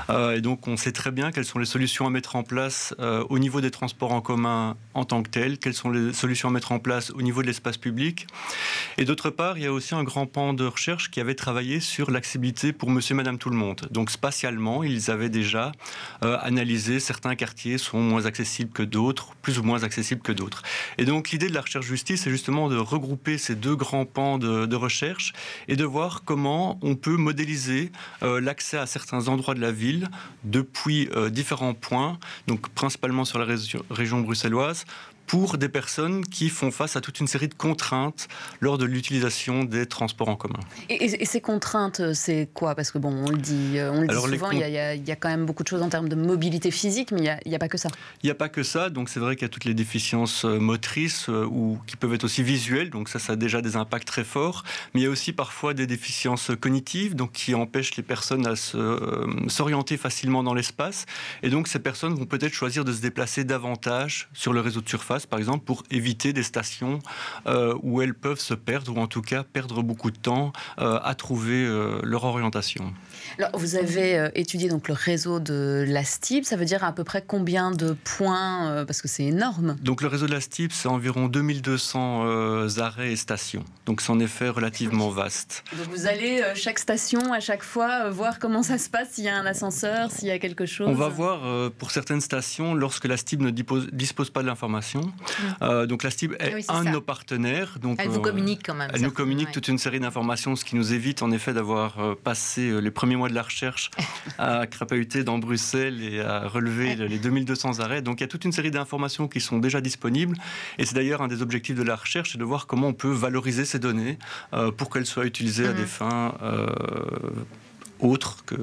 [0.09, 2.93] Euh, et donc, on sait très bien quelles sont les solutions à mettre en place
[2.99, 6.49] euh, au niveau des transports en commun en tant que tels, quelles sont les solutions
[6.49, 8.27] à mettre en place au niveau de l'espace public.
[8.99, 11.79] Et d'autre part, il y a aussi un grand pan de recherche qui avait travaillé
[11.79, 13.87] sur l'accessibilité pour monsieur, madame, tout le monde.
[13.89, 15.71] Donc, spatialement, ils avaient déjà
[16.23, 20.63] euh, analysé certains quartiers sont moins accessibles que d'autres, plus ou moins accessibles que d'autres.
[20.97, 24.37] Et donc, l'idée de la recherche justice, c'est justement de regrouper ces deux grands pans
[24.37, 25.33] de, recherche
[25.67, 27.91] et de voir comment on peut modéliser
[28.23, 30.09] euh, l'accès à certains endroits de la ville
[30.43, 32.17] depuis euh, différents points,
[32.47, 33.45] donc principalement sur la
[33.89, 34.85] région bruxelloise,
[35.27, 38.27] pour des personnes qui font face à toute une série de contraintes
[38.61, 40.59] lors de l'utilisation des transports en commun.
[40.89, 42.75] Et, et- et ces contraintes, euh, c'est quoi?
[42.75, 45.07] Parce que bon, on le dit, euh, on le Alors, souvent, il y, a- il
[45.09, 47.59] y quand même beaucoup de choses en termes de mobilité physique, mais il n'y a,
[47.59, 47.89] pas que ça.
[48.21, 50.45] Il n'y a pas que ça, donc c'est vrai qu'il y a toutes les déficiences
[50.45, 54.07] euh, motrices ou qui peuvent être aussi visuelles, donc ça, ça a déjà des impacts
[54.07, 54.63] très forts.
[54.93, 58.53] Mais il y a aussi parfois des déficiences cognitives, donc qui empêchent les personnes à
[58.75, 61.05] euh, s'orienter facilement dans l'espace.
[61.43, 64.89] Et donc ces personnes vont peut-être choisir de se déplacer davantage sur le réseau de
[64.89, 66.99] surface, par exemple, pour éviter des stations
[67.47, 70.99] euh, où elles peuvent se perdre ou en tout cas perdre beaucoup de temps euh,
[71.03, 72.93] à trouver euh, leur orientation.
[73.39, 77.03] Alors, vous avez étudié donc le réseau de la STIB, ça veut dire à peu
[77.03, 79.75] près combien de points Parce que c'est énorme.
[79.81, 83.63] Donc le réseau de la STIP, c'est environ 2200 euh, arrêts et stations.
[83.85, 85.63] Donc c'est en effet relativement vaste.
[85.77, 89.29] Donc vous allez chaque station à chaque fois voir comment ça se passe, s'il y
[89.29, 90.87] a un ascenseur, s'il y a quelque chose.
[90.89, 95.02] On va voir pour certaines stations lorsque la STIB ne dispose, dispose pas de l'information.
[95.61, 97.77] Euh, donc la STIB est oui, un de nos partenaires.
[97.79, 98.89] Donc, Elle vous euh, communique quand même.
[98.93, 99.53] Elle nous communique Ouais.
[99.53, 103.15] toute une série d'informations, ce qui nous évite en effet d'avoir euh, passé les premiers
[103.15, 103.89] mois de la recherche
[104.37, 108.01] à crapahuter dans Bruxelles et à relever les 2200 arrêts.
[108.01, 110.37] Donc il y a toute une série d'informations qui sont déjà disponibles.
[110.77, 113.11] Et c'est d'ailleurs un des objectifs de la recherche, c'est de voir comment on peut
[113.11, 114.17] valoriser ces données
[114.77, 115.77] pour qu'elles soient utilisées à Mhm.
[115.77, 116.67] des fins euh,
[117.99, 118.55] autres que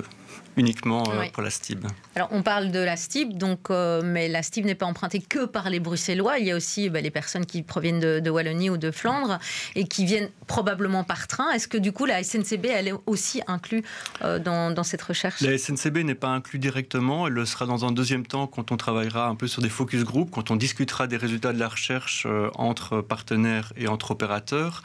[0.60, 1.86] uniquement euh, pour la STIB.
[2.14, 5.46] Alors, on parle de la STIB, donc, euh, mais la STIB n'est pas empruntée que
[5.46, 6.38] par les Bruxellois.
[6.38, 9.38] Il y a aussi bah, les personnes qui proviennent de, de Wallonie ou de Flandre
[9.74, 11.50] et qui viennent probablement par train.
[11.52, 13.82] Est-ce que du coup, la SNCB, elle est aussi inclue
[14.22, 15.40] euh, dans, dans cette recherche?
[15.40, 18.76] La SNCB n'est pas inclue directement, elle le sera dans un deuxième temps quand on
[18.76, 22.26] travaillera un peu sur des focus group, quand on discutera des résultats de la recherche
[22.26, 24.82] euh, entre partenaires et entre opérateurs.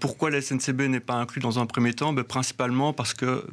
[0.00, 2.12] Pourquoi la SNCB n'est pas inclue dans un premier temps?
[2.12, 3.44] Ben, Principalement parce que,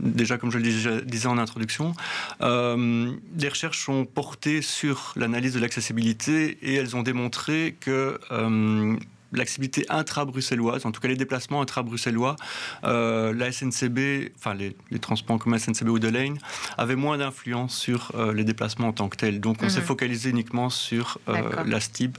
[0.00, 1.94] déjà comme je le disais, en introduction,
[2.42, 8.18] euh, les recherches sont portées sur l'analyse de l'accessibilité et elles ont démontré que...
[9.32, 12.36] l'accessibilité intra-bruxelloise, en tout cas les déplacements intra-bruxellois,
[12.84, 16.38] euh, la SNCB, enfin les, transports en commun SNCB ou de Lane,
[16.76, 19.40] avaient moins d'influence sur euh, les déplacements en tant que tels.
[19.40, 19.86] Donc on s'est mhm.
[19.86, 21.34] focalisé uniquement sur euh,
[21.66, 22.16] la STIB,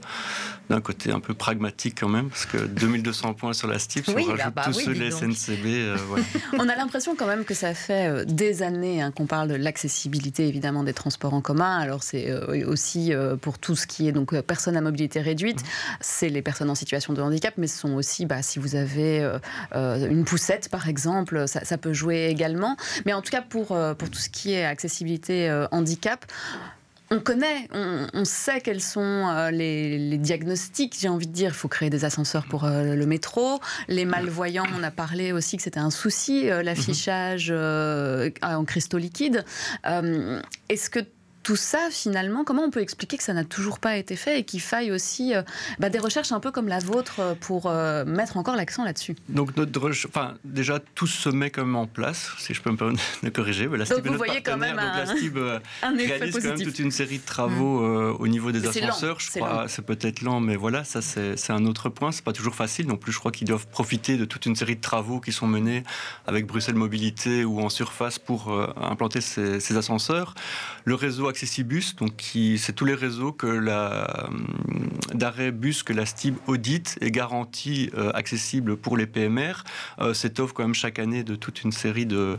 [0.68, 4.10] d'un côté un peu pragmatique quand même, parce que 2200 points sur la STIB, si
[4.10, 6.00] on rajoute bah, bah tous ceux de la SNCB.
[6.58, 10.46] on a l'impression quand même que ça fait des années hein, qu'on parle de l'accessibilité
[10.46, 11.78] évidemment des transports en commun.
[11.78, 12.32] Alors c'est
[12.64, 15.68] aussi pour tout ce qui est donc personnes à mobilité réduite, mhm.
[16.00, 19.20] c'est les personnes en situation de handicap, mais ce sont aussi, bah, si vous avez
[19.20, 19.38] euh,
[19.74, 22.76] euh, une poussette par exemple, ça, peut jouer également.
[23.06, 26.24] Mais en tout cas, pour, euh, pour tout ce qui est accessibilité handicap,
[27.10, 31.50] on connaît, on, sait quels sont les, diagnostics, j'ai envie de dire.
[31.50, 33.58] Il faut créer des ascenseurs pour le métro.
[33.88, 39.44] Les malvoyants, on a parlé aussi que c'était un souci, l'affichage en cristaux liquides.
[40.68, 41.00] Est-ce que
[41.42, 44.44] tout ça, finalement, comment on peut expliquer que ça n'a toujours pas été fait et
[44.44, 45.42] qu'il faille aussi euh,
[45.78, 49.16] bah, des recherches un peu comme la vôtre euh, pour euh, mettre encore l'accent là-dessus?
[49.28, 52.76] Donc, notre enfin, déjà, tout se met quand même en place, si je peux me
[52.76, 53.68] permettre de corriger.
[53.72, 54.82] La donc, vous voyez quand même un,
[55.82, 58.16] un réalise quand même toute une série de travaux mm.
[58.18, 59.18] au niveau des ascenseurs.
[59.18, 62.12] je crois c'est peut-être lent, mais voilà, ça c'est un autre point.
[62.12, 63.12] C'est pas toujours facile non plus.
[63.12, 65.84] Je crois qu'ils doivent profiter de toute une série de travaux qui sont menés
[66.26, 70.34] avec Bruxelles Mobilité ou en surface pour implanter ces, ces ascenseurs.
[70.84, 72.12] Le réseau Accessibus, donc
[72.58, 74.28] c'est tous les réseaux que la euh,
[75.14, 79.64] d'arrêt bus que la STIB audite et garantit euh, accessibles pour les PMR,
[80.00, 82.36] euh, s'étoffe quand même chaque année de toute une série de,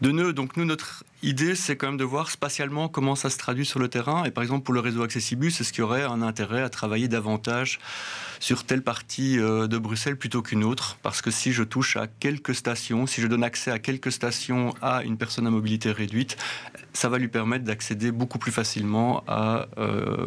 [0.00, 0.32] de nœuds.
[0.32, 3.78] Donc nous, notre idée, c'est quand même de voir spatialement comment ça se traduit sur
[3.78, 4.24] le terrain.
[4.24, 7.08] Et par exemple, pour le réseau Accessibus, est-ce qu'il y aurait un intérêt à travailler
[7.08, 7.78] davantage
[8.40, 10.98] sur telle partie euh, de Bruxelles plutôt qu'une autre?
[11.02, 14.74] Parce que si je touche à quelques stations, si je donne accès à quelques stations
[14.82, 16.36] à une personne à mobilité réduite,
[16.92, 20.26] ça va lui permettre d'accéder beaucoup plus facilement à euh,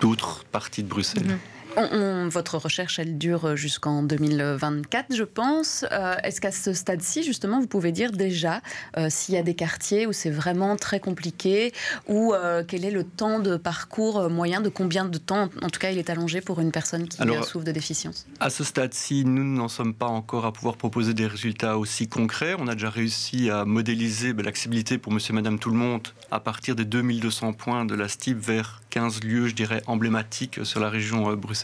[0.00, 1.38] d'autres parties de Bruxelles.
[1.76, 5.84] Mhm votre recherche, elle dure jusqu'en 2024, je pense.
[5.92, 8.60] Euh, est-ce qu'à ce stade-ci, justement, vous pouvez dire déjà
[8.96, 11.72] euh, s'il y a des quartiers où c'est vraiment très compliqué
[12.08, 15.80] ou euh, quel est le temps de parcours moyen, de combien de temps, en tout
[15.80, 18.26] cas, il est allongé pour une personne qui souffre de déficience?
[18.40, 22.54] À ce stade-ci, nous n'en sommes pas encore à pouvoir proposer des résultats aussi concrets.
[22.58, 26.40] On a déjà réussi à modéliser ben, l'accessibilité pour monsieur, madame, tout le monde à
[26.40, 30.88] partir des 2200 points de la STIP vers 15 lieux, je dirais, emblématiques sur la
[30.88, 31.61] région bruxelloise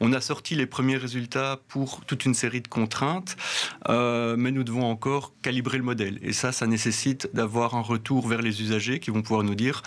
[0.00, 3.36] on a sorti les premiers résultats pour toute une série de contraintes,
[3.88, 6.18] euh, mais nous devons encore calibrer le modèle.
[6.22, 9.82] Et ça, ça nécessite d'avoir un retour vers les usagers qui vont pouvoir nous dire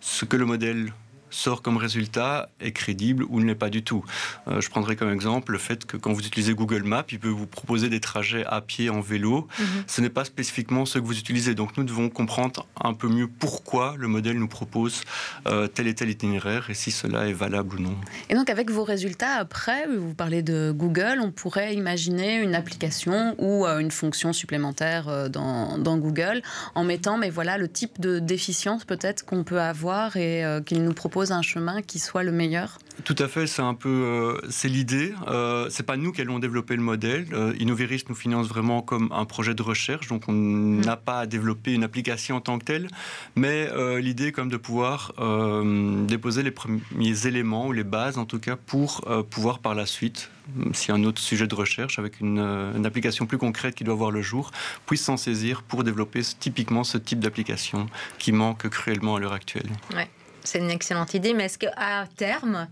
[0.00, 0.92] ce que le modèle
[1.30, 4.04] sort comme résultat est crédible ou ne l'est pas du tout.
[4.48, 7.28] Euh, je prendrai comme exemple le fait que quand vous utilisez Google Maps, il peut
[7.28, 9.48] vous proposer des trajets à pied, en vélo.
[9.58, 9.66] Mhm.
[9.86, 11.54] Ce n'est pas spécifiquement ce que vous utilisez.
[11.54, 15.02] Donc nous devons comprendre un peu mieux pourquoi le modèle nous propose
[15.46, 17.96] euh, tel et tel itinéraire et si cela est valable ou non.
[18.28, 23.34] Et donc avec vos résultats, après, vous parlez de Google, on pourrait imaginer une application
[23.38, 26.42] ou euh, une fonction supplémentaire dans, dans, Google
[26.74, 30.92] en mettant, mais voilà, le type de déficience peut-être qu'on peut avoir et qu'il nous
[30.92, 34.68] propose un chemin qui soit le meilleur Tout à fait, c'est un peu euh, c'est
[34.68, 35.12] l'idée.
[35.26, 37.26] Euh, c'est pas nous qui allons développer le modèle.
[37.32, 40.80] Euh, Innoviris nous finance vraiment comme un projet de recherche, donc on mm.
[40.84, 42.88] n'a pas à développer une application en tant que telle,
[43.36, 43.68] mais
[44.00, 45.12] l'idée comme de pouvoir
[46.06, 50.30] déposer les premiers éléments ou les bases en tout cas pour pouvoir par la suite
[50.72, 54.10] si un autre sujet de recherche avec une, une, application plus concrète qui doit voir
[54.10, 54.50] le jour,
[54.86, 57.86] puisse s'en saisir pour développer typiquement ce type d'application
[58.18, 59.68] qui manque cruellement à l'heure actuelle.
[59.94, 60.08] Ouais
[60.48, 62.68] c'est une excellente idée, mais est-ce qu'à terme,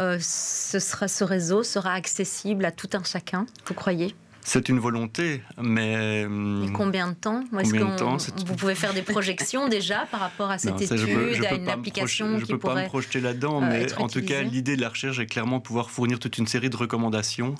[0.00, 4.16] euh, ce, réseau sera accessible à tout un chacun, vous croyez?
[4.42, 6.22] C'est une volonté, mais...
[6.22, 10.58] Et combien de temps, Est-ce que Vous pouvez faire des projections déjà par rapport à
[10.58, 14.08] cette étude, à une application Je ne peux pas me projeter là-dedans, euh, mais en
[14.08, 17.54] tout cas, l'idée de la recherche est clairement pouvoir fournir toute une série de recommandations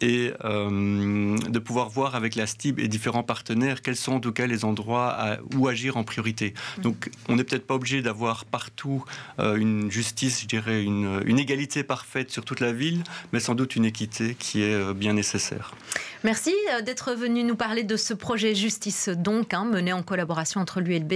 [0.00, 4.32] et euh, de pouvoir voir avec la STIB et différents partenaires quels sont en tout
[4.32, 6.54] cas les endroits où agir en priorité.
[6.78, 6.82] Mm.
[6.82, 9.04] Donc, on n'est peut-être pas obligé d'avoir partout
[9.38, 13.02] euh, une justice, je dirais, une, une égalité parfaite sur toute la ville,
[13.32, 15.74] mais sans doute une équité qui est bien nécessaire.
[16.22, 20.60] Merci euh, d'être venu nous parler de ce projet Justice donc, hein, mené en collaboration
[20.60, 21.14] entre l'ULB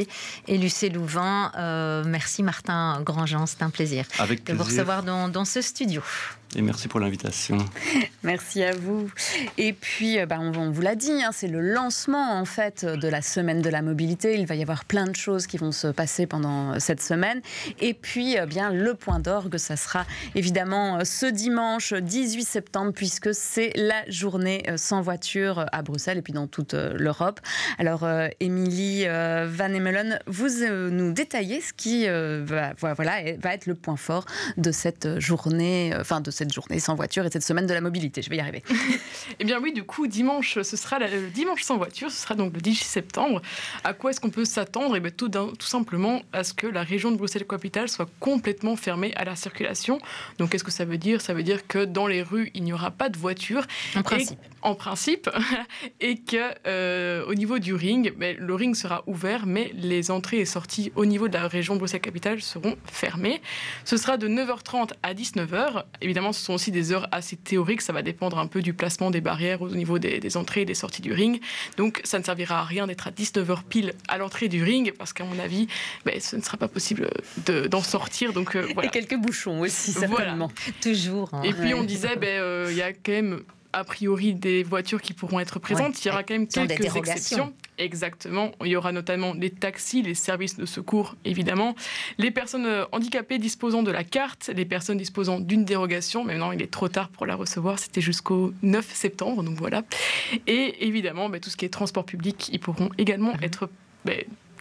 [0.48, 1.52] et l'UC Louvain.
[1.56, 6.02] Euh, merci Martin Grandjean, c'est un plaisir, Avec de vous recevoir dans, dans ce studio.
[6.56, 7.58] Et merci pour l'invitation.
[8.22, 9.10] Merci à vous.
[9.58, 13.08] Et puis, euh, bah, on, vous l'a dit, hein, c'est le lancement en fait de
[13.08, 14.38] la semaine de la mobilité.
[14.38, 17.40] Il va y avoir plein de choses qui vont se passer pendant cette semaine.
[17.80, 23.72] Et puis, bien le point d'orgue, ça sera évidemment ce dimanche 18 septembre, puisque c'est
[23.76, 27.40] la journée sans voiture à Bruxelles et puis dans toute euh, l'Europe.
[27.78, 30.48] Alors, euh, Émilie euh, Van Emelen, vous
[30.90, 34.24] nous détaillez ce qui va, voilà, va être le point fort
[34.56, 37.80] de cette journée, enfin de cette cette journée sans voiture et cette semaine de la
[37.80, 38.20] mobilité.
[38.20, 38.62] Je vais y arriver.
[39.38, 42.52] eh bien oui, du coup, dimanche, ce sera le dimanche sans voiture, ce sera donc
[42.52, 43.40] le 18 septembre.
[43.82, 44.94] À quoi est-ce qu'on peut s'attendre?
[44.96, 49.14] Eh bien tout, tout simplement à ce que la région de Bruxelles-Capitale soit complètement fermée
[49.16, 49.98] à la circulation.
[50.38, 51.22] Donc qu'est-ce que ça veut dire?
[51.22, 53.66] Ça veut dire que dans les rues, il n'y aura pas de voiture.
[53.96, 54.38] En principe.
[54.60, 55.30] en principe.
[56.00, 60.40] et que euh, au niveau du ring, mais le ring sera ouvert, mais les entrées
[60.40, 63.40] et sorties au niveau de la région Bruxelles-Capitale seront fermées.
[63.86, 65.84] Ce sera de 9h30 à 19h.
[66.02, 67.80] Évidemment, ce sont aussi des heures assez théoriques.
[67.80, 70.74] Ça va dépendre un peu du placement des barrières au niveau des, entrées et des
[70.74, 71.40] sorties du ring.
[71.76, 75.12] Donc, ça ne servira à rien d'être à 19h pile à l'entrée du ring, parce
[75.12, 75.68] qu'à mon avis,
[76.04, 77.10] ben, ce ne sera pas possible
[77.70, 78.32] d'en sortir.
[78.32, 78.88] Donc, euh, voilà.
[78.88, 80.50] Et quelques bouchons aussi, certainement.
[80.80, 81.30] Toujours.
[81.32, 81.42] Hein.
[81.44, 83.42] Et puis, on disait, ben, euh, il y a quand même
[83.74, 86.02] a priori des voitures qui pourront être présentes.
[86.04, 87.52] Il y aura quand même quelques exceptions.
[87.76, 88.52] Exactement.
[88.64, 91.74] Il y aura notamment les taxis, les services de secours, évidemment,
[92.18, 96.24] les personnes euh, handicapées disposant de la carte, les personnes disposant d'une dérogation.
[96.24, 97.78] Maintenant, il est trop tard pour la recevoir.
[97.78, 99.82] C'était jusqu'au 9 septembre, donc voilà.
[100.46, 103.42] Et évidemment, bah, tout ce qui est transport public, ils pourront également mhm.
[103.42, 103.68] être
[104.04, 104.12] bah,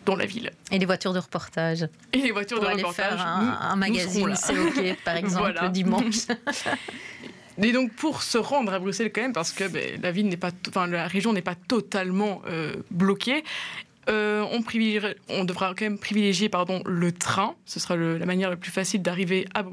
[0.06, 0.52] dans la ville.
[0.72, 1.88] Et les voitures de reportage.
[2.14, 3.14] Et les voitures de reportage.
[3.14, 6.28] Faire un, magazine, c'est OK, par exemple, le dimanche.
[7.62, 10.52] Et donc pour se rendre à Bruxelles quand même, parce que ben, la ville pas,
[10.88, 13.44] la région n'est pas totalement euh, bloquée,
[14.10, 14.46] euh,
[15.30, 17.56] on, devra quand même privilégier pardon, le train.
[17.66, 19.64] Ce sera la manière la plus facile d'arriver à,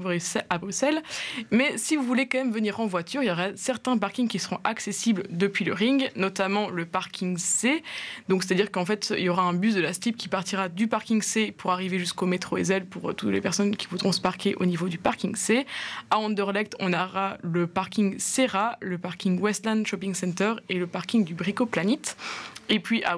[0.59, 1.03] Bruxelles.
[1.51, 4.39] Mais si vous voulez quand même venir en voiture, il y aura certains parkings qui
[4.39, 7.83] seront accessibles depuis le ring, notamment le parking C.
[8.29, 10.87] Donc, c'est-à-dire qu'en fait, il y aura un bus de la STIP qui partira du
[10.89, 14.21] parking C pour arriver jusqu'au métro Ezel pour euh, toutes les personnes qui voudront se
[14.21, 15.67] parquer au niveau du parking C.
[16.11, 21.25] À Anderlecht, on aura le parking Serra, le parking Westland Shopping Center et le parking
[21.25, 22.17] du Brico Planet.
[22.69, 23.17] Et puis à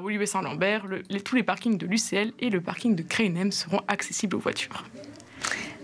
[1.25, 4.85] Tous les parkings de l'UCL et le parking de Crénem seront accessibles aux voitures.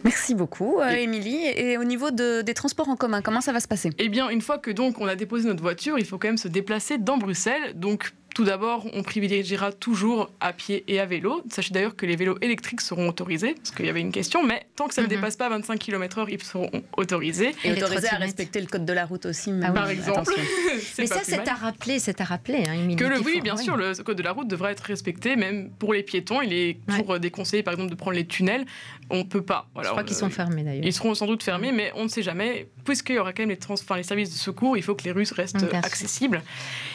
[0.04, 1.44] Merci beaucoup, euh, Émilie.
[1.56, 3.90] Et au niveau des transports en commun, comment ça va se passer?
[3.98, 6.38] Eh bien, une fois que donc on a déposé notre voiture, il faut quand même
[6.38, 7.72] se déplacer dans Bruxelles.
[7.74, 11.42] Donc tout d'abord, on privilégiera toujours à pied et à vélo.
[11.50, 14.64] Sachez d'ailleurs que les vélos électriques seront autorisés, parce qu'il y avait une question, mais
[14.76, 15.14] tant que ça ne mhm.
[15.14, 17.52] dépasse pas 25 km/h, ils seront autorisés.
[17.64, 20.32] Et, autorisés à respecter le code de la route aussi, ah par exemple.
[20.98, 23.92] mais ça, c'est à rappeler, c'est à rappeler, hein, Que le, oui, bien sûr, le
[24.04, 26.40] code de la route devrait être respecté, même pour les piétons.
[26.40, 28.66] Il est toujours déconseillé, par exemple, de prendre les tunnels.
[29.10, 29.68] On ne peut pas.
[29.82, 30.84] Je crois qu'ils sont fermés d'ailleurs.
[30.84, 32.68] Ils seront sans doute fermés, mais on ne sait jamais.
[32.84, 35.10] Puisqu'il y aura quand même les, trans les services de secours, il faut que les
[35.10, 36.40] rues restent accessibles.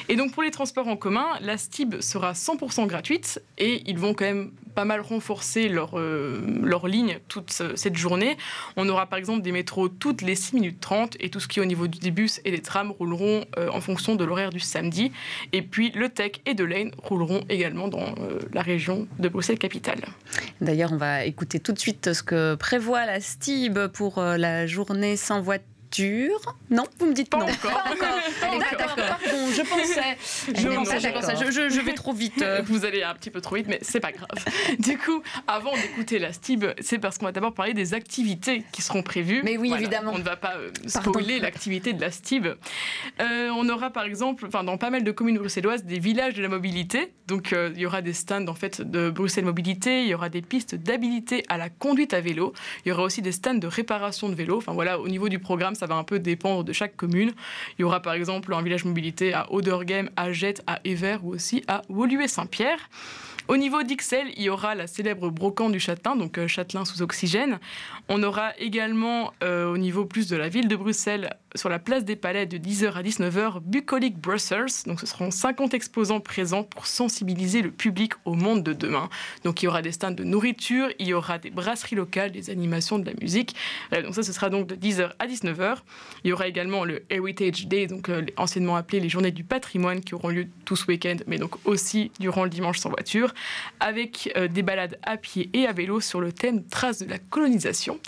[0.07, 4.13] Et donc, pour les transports en commun, la STIB sera 100% gratuite et ils vont
[4.13, 8.37] quand même pas mal renforcer leur, euh, leur ligne toute cette journée.
[8.75, 11.59] On aura par exemple des métros toutes les 6 minutes 30 et tout ce qui
[11.59, 14.59] est au niveau des bus et des trams rouleront euh, en fonction de l'horaire du
[14.59, 15.11] samedi.
[15.51, 20.01] Et puis le Tech et de Lane rouleront également dans euh, la région de Bruxelles-Capitale.
[20.61, 25.17] D'ailleurs, on va écouter tout de suite ce que prévoit la STIB pour la journée
[25.17, 25.72] sans voiture
[26.69, 27.45] non, vous me dites pas non.
[27.45, 27.83] encore.
[28.41, 30.17] D'accord, pardon, je pensais.
[30.47, 32.43] Je, je, vais trop vite.
[32.65, 34.29] Vous allez un petit peu trop vite, mais c'est pas grave.
[34.79, 38.81] Du coup, avant d'écouter la STIB, c'est parce qu'on va d'abord parler des activités qui
[38.81, 39.41] seront prévues.
[39.43, 40.11] Mais oui, évidemment.
[40.13, 42.47] On ne va pas euh, spoiler l'activité de la STIB.
[42.47, 46.41] Euh, on aura par exemple, enfin, dans pas mal de communes bruxelloises, des villages de
[46.41, 47.13] la mobilité.
[47.27, 50.03] Donc, euh, il y aura des stands en fait de Bruxelles Mobilité.
[50.03, 52.53] Il y aura des pistes d'habilité à la conduite à vélo.
[52.85, 54.57] Il y aura aussi des stands de réparation de vélo.
[54.57, 57.33] Enfin voilà, au niveau du programme, ça va un peu dépendre de chaque commune.
[57.77, 61.33] Il y aura par exemple un village mobilité à Odergem, à Jette, à Ever ou
[61.33, 62.89] aussi à Woluwe-Saint-Pierre.
[63.49, 67.01] Au niveau d'Ixelles, il y aura la célèbre brocante du Châtelain, donc euh, Châtelain sous
[67.01, 67.59] oxygène.
[68.07, 72.05] On aura également, euh, au niveau plus de la ville de Bruxelles, sur la place
[72.05, 74.71] des Palais de 10h à 19h, Bucolic Brussels.
[74.85, 79.09] Donc ce seront 50 exposants présents pour sensibiliser le public au monde de demain.
[79.43, 82.49] Donc il y aura des stands de nourriture, il y aura des brasseries locales, des
[82.49, 83.55] animations, de la musique.
[83.91, 85.72] donc ça, ce sera donc de 10h à 19h.
[86.23, 90.01] Il y aura également le Heritage Day, donc euh, anciennement appelé les Journées du patrimoine,
[90.01, 93.33] qui auront lieu tout ce week-end, mais donc aussi durant le dimanche sans voiture
[93.79, 97.19] avec euh, des balades à pied et à vélo sur le thème Traces de la
[97.19, 97.99] colonisation.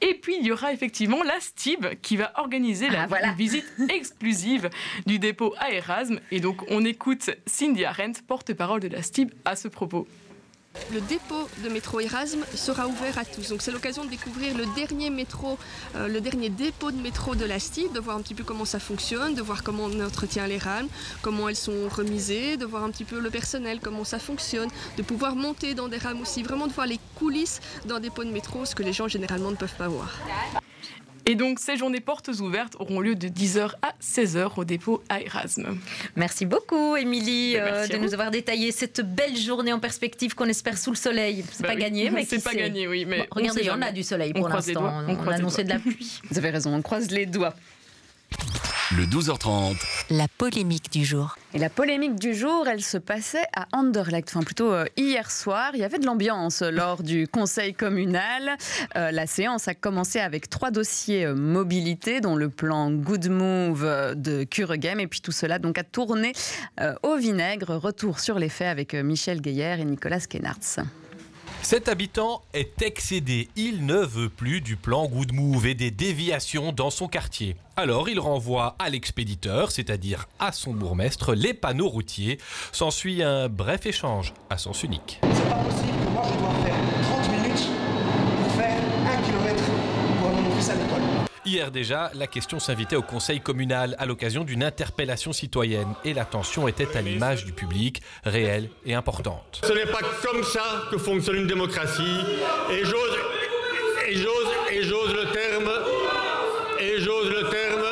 [0.00, 4.70] Et puis il y aura effectivement la STIB qui va organiser la ah, visite exclusive
[5.06, 6.20] du dépôt à Erasme.
[6.30, 10.06] Et donc on écoute Cindy Arendt, porte-parole de la STIB, à ce propos.
[10.92, 13.48] Le dépôt de métro Erasme sera ouvert à tous.
[13.48, 15.58] Donc c'est l'occasion de découvrir le dernier métro,
[15.96, 18.66] euh, le dernier dépôt de métro de la STI, de voir un petit peu comment
[18.66, 20.88] ça fonctionne, de voir comment on entretient les rames,
[21.22, 25.02] comment elles sont remisées, de voir un petit peu le personnel, comment ça fonctionne, de
[25.02, 28.66] pouvoir monter dans des rames aussi, vraiment de voir les coulisses d'un dépôt de métro,
[28.66, 30.10] ce que les gens généralement ne peuvent pas voir.
[31.24, 35.20] Et donc, ces journées portes ouvertes auront lieu de 10h à 16h au dépôt à
[35.20, 35.78] Erasme.
[36.16, 38.02] Merci beaucoup, Émilie, Ben, euh, de vous.
[38.04, 41.44] nous avoir détaillé cette belle journée en perspective qu'on espère sous le soleil.
[41.52, 43.66] C'est Bah pas oui, gagné, mais c'est pas gagné, oui, mais Bon, on regardez, il
[43.66, 44.88] y en a du soleil On pour croise les l'instant.
[44.90, 46.20] doigts, on On, croise a les annoncé de la pluie.
[46.30, 47.54] Vous avez raison, on croise les doigts.
[48.96, 49.76] Le 12h30.
[50.10, 51.36] La polémique du jour.
[51.54, 55.70] Et la polémique du jour, elle se passait à Anderlecht, enfin plutôt euh, hier soir.
[55.72, 58.56] Il y avait de l'ambiance lors du conseil communal.
[58.96, 63.84] Euh, la séance a commencé avec trois dossiers euh, mobilité, dont le plan Good Move
[63.84, 65.00] euh, de Kuregem.
[65.00, 66.32] Et puis tout cela donc a tourné
[66.80, 67.76] euh, au vinaigre.
[67.76, 70.80] Retour sur les faits avec euh, Michel Guéyer et Nicolas Kenartz.
[71.62, 73.48] Cet habitant est excédé.
[73.54, 77.56] Il ne veut plus du plan Good Move et des déviations dans son quartier.
[77.76, 82.38] Alors il renvoie à l'expéditeur, c'est-à-dire à son bourgmestre, les panneaux routiers.
[82.72, 85.20] S'ensuit un bref échange à sens unique.
[85.22, 86.76] C'est pas possible moi je dois faire
[87.22, 87.68] 30 minutes
[88.42, 89.64] pour faire 1 km
[90.20, 91.11] pour.
[91.44, 96.24] Hier déjà, la question s'invitait au conseil communal à l'occasion d'une interpellation citoyenne et la
[96.24, 99.60] tension était à l'image du public, réelle et importante.
[99.64, 102.20] Ce n'est pas comme ça que fonctionne une démocratie.
[102.70, 103.18] Et j'ose,
[104.08, 105.70] et j'ose, et j'ose le terme,
[106.78, 107.84] et j'ose le terme,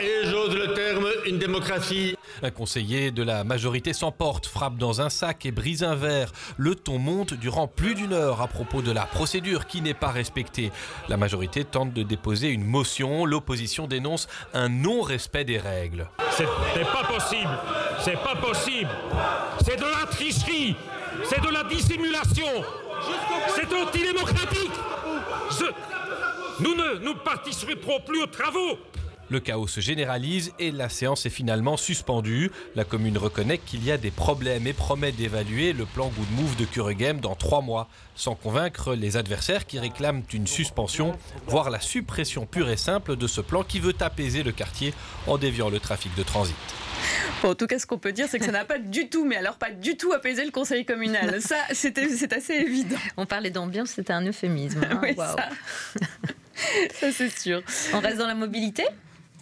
[0.00, 2.16] et j'ose le terme, une démocratie.
[2.42, 6.32] Un conseiller de la majorité s'emporte, frappe dans un sac et brise un verre.
[6.56, 10.10] Le ton monte durant plus d'une heure à propos de la procédure qui n'est pas
[10.10, 10.72] respectée.
[11.08, 13.24] La majorité tente de déposer une motion.
[13.24, 16.08] L'opposition dénonce un non-respect des règles.
[16.30, 17.58] C'est pas possible.
[18.00, 18.90] C'est pas possible.
[19.64, 20.76] C'est de la tricherie.
[21.24, 22.46] C'est de la dissimulation.
[23.54, 24.72] C'est antidémocratique.
[26.60, 28.78] Nous ne nous participerons plus aux travaux.
[29.30, 32.50] Le chaos se généralise et la séance est finalement suspendue.
[32.74, 36.56] La commune reconnaît qu'il y a des problèmes et promet d'évaluer le plan Good Move
[36.56, 41.16] de Kuregem dans trois mois, sans convaincre les adversaires qui réclament une suspension,
[41.46, 44.92] voire la suppression pure et simple de ce plan qui veut apaiser le quartier
[45.26, 46.54] en déviant le trafic de transit.
[47.42, 49.24] Bon, en tout cas, ce qu'on peut dire, c'est que ça n'a pas du tout,
[49.24, 51.40] mais alors pas du tout apaisé le conseil communal.
[51.42, 52.96] Ça, c'était, c'est assez évident.
[53.16, 54.82] On parlait d'ambiance, c'était un euphémisme.
[54.90, 55.00] hein.
[55.02, 55.36] Oui, Waouh.
[55.36, 55.48] ça.
[57.00, 57.62] Ça, c'est sûr.
[57.92, 58.84] On reste dans la mobilité?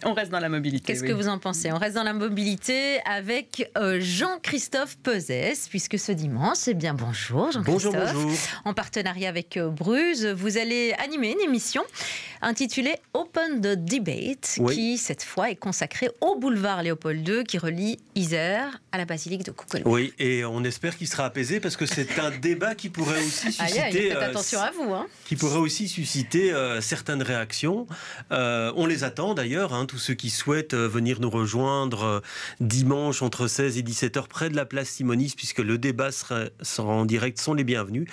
[0.05, 0.85] On reste dans la mobilité.
[0.93, 1.09] Qu'est-ce oui.
[1.09, 1.71] que vous en pensez?
[1.71, 7.51] On reste dans la mobilité avec euh, Jean-Christophe Pezès, puisque ce dimanche, c'est bien bonjour
[7.51, 7.93] Jean-Christophe.
[7.93, 8.31] Bonjour, bonjour.
[8.65, 11.83] En partenariat avec euh, Bruce, vous allez animer une émission
[12.41, 14.75] intitulée Open the Debate, Oui.
[14.75, 19.43] qui cette fois est consacrée au boulevard Léopold II qui relie Isère à la basilique
[19.45, 19.83] de Coquelin.
[19.85, 23.51] Oui, et on espère qu'il sera apaisé parce que c'est un débat qui pourrait aussi
[23.51, 24.93] susciter, faites euh, attention à vous.
[24.93, 25.07] Hein.
[25.25, 27.87] qui pourrait aussi susciter euh, certaines réactions.
[28.31, 32.19] Euh, on les attend d'ailleurs, hein, tous ceux qui souhaitent euh, venir nous rejoindre euh,
[32.59, 36.45] dimanche entre 16 et 17 heures près de la place Simonis, puisque le débat sera,
[36.79, 38.07] en direct, sont les bienvenus.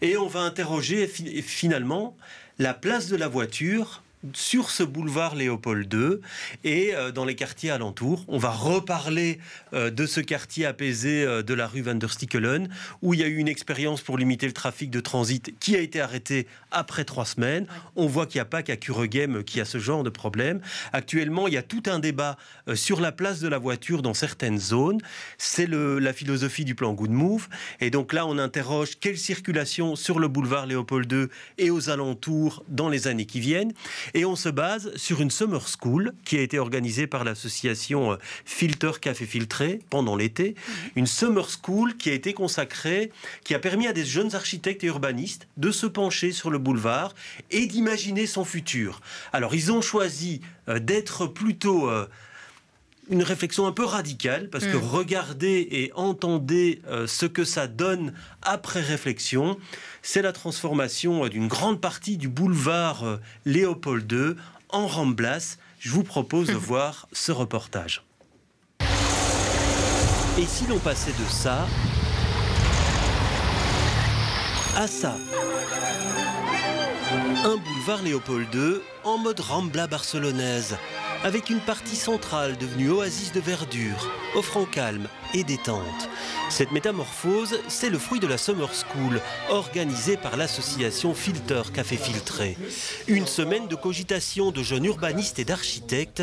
[0.00, 2.16] Et on va interroger fi- finalement
[2.58, 4.02] la place de la voiture
[4.34, 6.18] sur ce boulevard Léopold II
[6.64, 8.24] et euh, dans les quartiers alentours.
[8.28, 9.38] On va reparler
[9.72, 12.68] euh, de ce quartier apaisé euh, de la rue Van der Stikkelen
[13.02, 15.80] où il y a eu une expérience pour limiter le trafic de transit qui a
[15.80, 17.66] été arrêtée après trois semaines.
[17.94, 20.60] On voit qu'il n'y a pas qu'à Kuregem qui a ce genre de problème.
[20.92, 22.36] Actuellement, il y a tout un débat
[22.74, 25.00] sur la place de la voiture dans certaines zones.
[25.38, 27.48] C'est la philosophie du plan Good Move.
[27.80, 31.26] Et donc là, on interroge quelle circulation sur le boulevard Léopold II
[31.58, 33.72] et aux alentours dans les années qui viennent.
[34.16, 38.16] Et on se base sur une summer school qui a été organisée par l'association euh,
[38.46, 40.54] Filter Café Filtré pendant l'été.
[40.96, 43.12] Une summer school qui a été consacrée,
[43.44, 47.14] qui a permis à des jeunes architectes et urbanistes de se pencher sur le boulevard
[47.50, 49.02] et d'imaginer son futur.
[49.34, 50.40] Alors ils ont choisi
[50.70, 51.90] euh, d'être plutôt...
[51.90, 52.06] euh,
[53.08, 54.88] une réflexion un peu radicale, parce que Mm.
[54.88, 59.58] regardez et entendez euh, ce que ça donne après réflexion,
[60.02, 64.34] c'est la transformation euh, d'une grande partie du boulevard euh, Léopold II
[64.70, 65.56] en Ramblas.
[65.78, 68.02] Je vous propose de voir ce reportage.
[70.38, 71.66] Et si l'on passait de ça
[74.76, 75.16] à ça?
[77.44, 80.76] Un boulevard Léopold II en mode Rambla barcelonaise,
[81.26, 86.08] avec une partie centrale devenue oasis de verdure, offrant calme et détente.
[86.50, 89.20] Cette métamorphose, c'est le fruit de la Summer School,
[89.50, 92.56] organisée par l'association Filter Café Filtré.
[93.08, 96.22] Une semaine de cogitation de jeunes urbanistes et d'architectes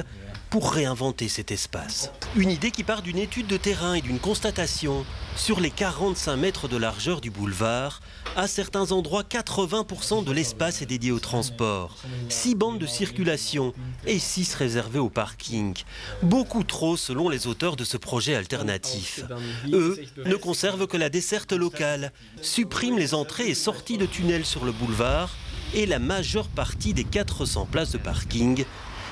[0.54, 2.12] pour réinventer cet espace.
[2.36, 5.04] Une idée qui part d'une étude de terrain et d'une constatation.
[5.36, 8.02] Sur les 45 mètres de largeur du boulevard,
[8.36, 11.98] à certains endroits, 80% de l'espace est dédié au transport.
[12.30, 13.74] 6 bandes de circulation
[14.06, 15.74] et 6 réservées au parking.
[16.22, 19.24] Beaucoup trop selon les auteurs de ce projet alternatif.
[19.72, 24.66] Eux ne conservent que la desserte locale, suppriment les entrées et sorties de tunnels sur
[24.66, 25.32] le boulevard
[25.74, 28.66] et la majeure partie des 400 places de parking.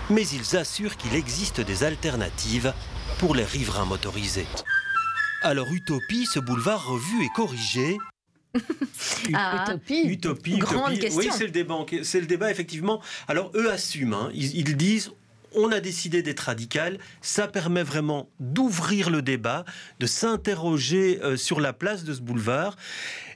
[0.10, 2.74] Mais ils assurent qu'il existe des alternatives
[3.20, 4.48] pour les riverains motorisés.
[5.44, 7.98] Alors Utopie, ce boulevard revu et corrigé,
[9.34, 10.02] Ah, Utopie.
[10.08, 11.00] Utopie, Grande utopie.
[11.00, 11.20] question.
[11.22, 11.86] Oui, c'est le débat.
[12.04, 13.02] C'est le débat, effectivement.
[13.30, 14.14] Alors, eux assument.
[14.14, 14.32] hein.
[14.34, 15.12] Ils, ils disent.
[15.54, 16.98] On a décidé d'être radical.
[17.22, 19.66] Ça permet vraiment d'ouvrir le débat,
[20.00, 22.78] de s'interroger euh, sur la place de ce boulevard.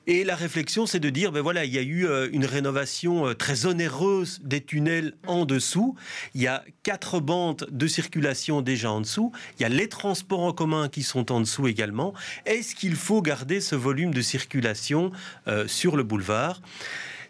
[0.08, 3.28] Et la réflexion, c'est de dire, ben voilà, il y a eu euh, une rénovation
[3.28, 5.96] euh, très onéreuse des tunnels en dessous.
[6.36, 9.32] Il y a quatre bandes de circulation déjà en dessous.
[9.58, 12.14] Il y a les transports en commun qui sont en dessous également.
[12.46, 15.12] Est-ce qu'il faut garder ce volume de circulation
[15.48, 16.62] euh, sur le boulevard?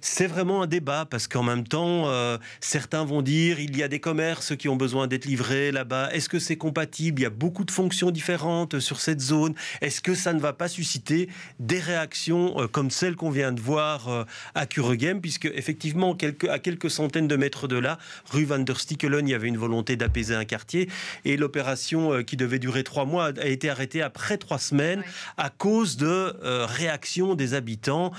[0.06, 3.88] C'est vraiment un débat parce qu'en même temps, euh, certains vont dire il y a
[3.88, 6.12] des commerces qui ont besoin d'être livrés là-bas.
[6.14, 7.22] Est-ce que c'est compatible?
[7.22, 9.56] Il y a beaucoup de fonctions différentes sur cette zone.
[9.82, 11.28] Est-ce que ça ne va pas susciter
[11.60, 15.22] des réactions euh, comme celles qu'on vient de voir euh, à Kuregem?
[15.22, 17.98] Puisque effectivement, quelques, à quelques centaines de mètres de là,
[18.30, 20.88] rue Van der Stickelen, il y avait une volonté d'apaiser un quartier
[21.26, 25.04] et l'opération qui devait durer trois mois a été arrêtée après trois semaines
[25.38, 26.36] à cause de
[26.66, 28.12] réactions des habitants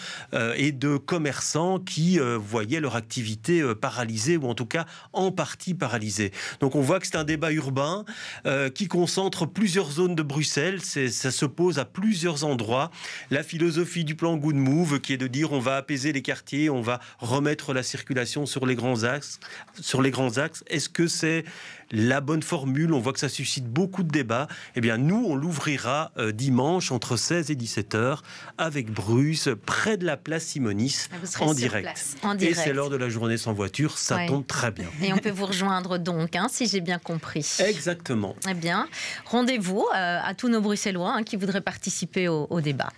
[0.57, 5.33] et de commerçants qui euh, voyaient leur activité euh, paralysée ou en tout cas en
[5.33, 6.33] partie paralysée.
[6.61, 8.05] Donc on voit que c'est un débat urbain
[8.47, 10.81] euh, qui concentre plusieurs zones de Bruxelles.
[10.81, 12.91] Ça se pose à plusieurs endroits.
[13.31, 16.70] La philosophie du plan Good Move qui est de dire on va apaiser les quartiers,
[16.70, 19.41] on va remettre la circulation sur les grands axes.
[19.81, 21.45] Sur les grands axes, est-ce que c'est
[21.91, 24.49] la bonne formule On voit que ça suscite beaucoup de débats.
[24.74, 28.22] Eh bien, nous, on l'ouvrira euh, dimanche entre 16 et 17 heures
[28.59, 31.84] avec Bruce, près de la place Simonis, Ah, en direct.
[31.84, 34.26] place, en Et c'est l'heure de la journée sans voiture, ça Ouais.
[34.26, 34.89] tombe très bien.
[35.03, 37.47] Et on peut vous rejoindre donc, hein, si j'ai bien compris.
[37.61, 38.34] Exactement.
[38.49, 38.89] Eh bien,
[39.26, 42.89] rendez-vous euh, à tous nos Bruxellois hein, qui voudraient participer au, au débat.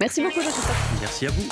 [0.00, 0.40] Merci beaucoup.
[1.00, 1.48] Merci à vous.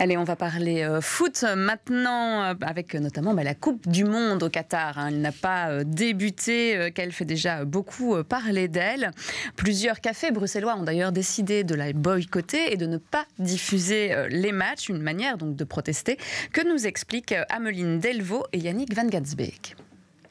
[0.00, 4.44] Allez, on va parler euh, foot maintenant, euh, avec notamment bah, la Coupe du Monde
[4.44, 4.96] au Qatar.
[4.96, 5.08] hein.
[5.08, 9.10] Elle n'a pas euh, débuté, qu'elle fait déjà beaucoup parler d'elle.
[9.56, 14.52] Plusieurs cafés bruxellois ont d'ailleurs décidé de la boycotter et de ne pas diffuser les
[14.52, 16.16] matchs, une manière donc de protester,
[16.52, 19.74] que nous expliquent Ameline Delvaux et Yannick Van Gatsbeek.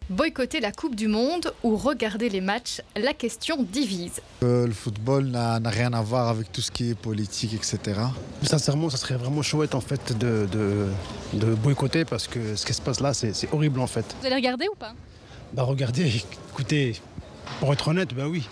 [0.09, 4.21] Boycotter la Coupe du Monde ou regarder les matchs, la question divise.
[4.41, 7.99] Euh, le football n'a n'a rien à voir avec tout ce qui est politique, etc.
[8.41, 10.87] Sincèrement, ça serait vraiment chouette en fait de, de,
[11.33, 14.05] de boycotter parce que ce qui se passe là, c'est c'est horrible en fait.
[14.21, 14.93] Vous allez regarder ou pas?
[15.53, 16.95] Bah regardez, écoutez,
[17.59, 18.47] pour être honnête, bah oui,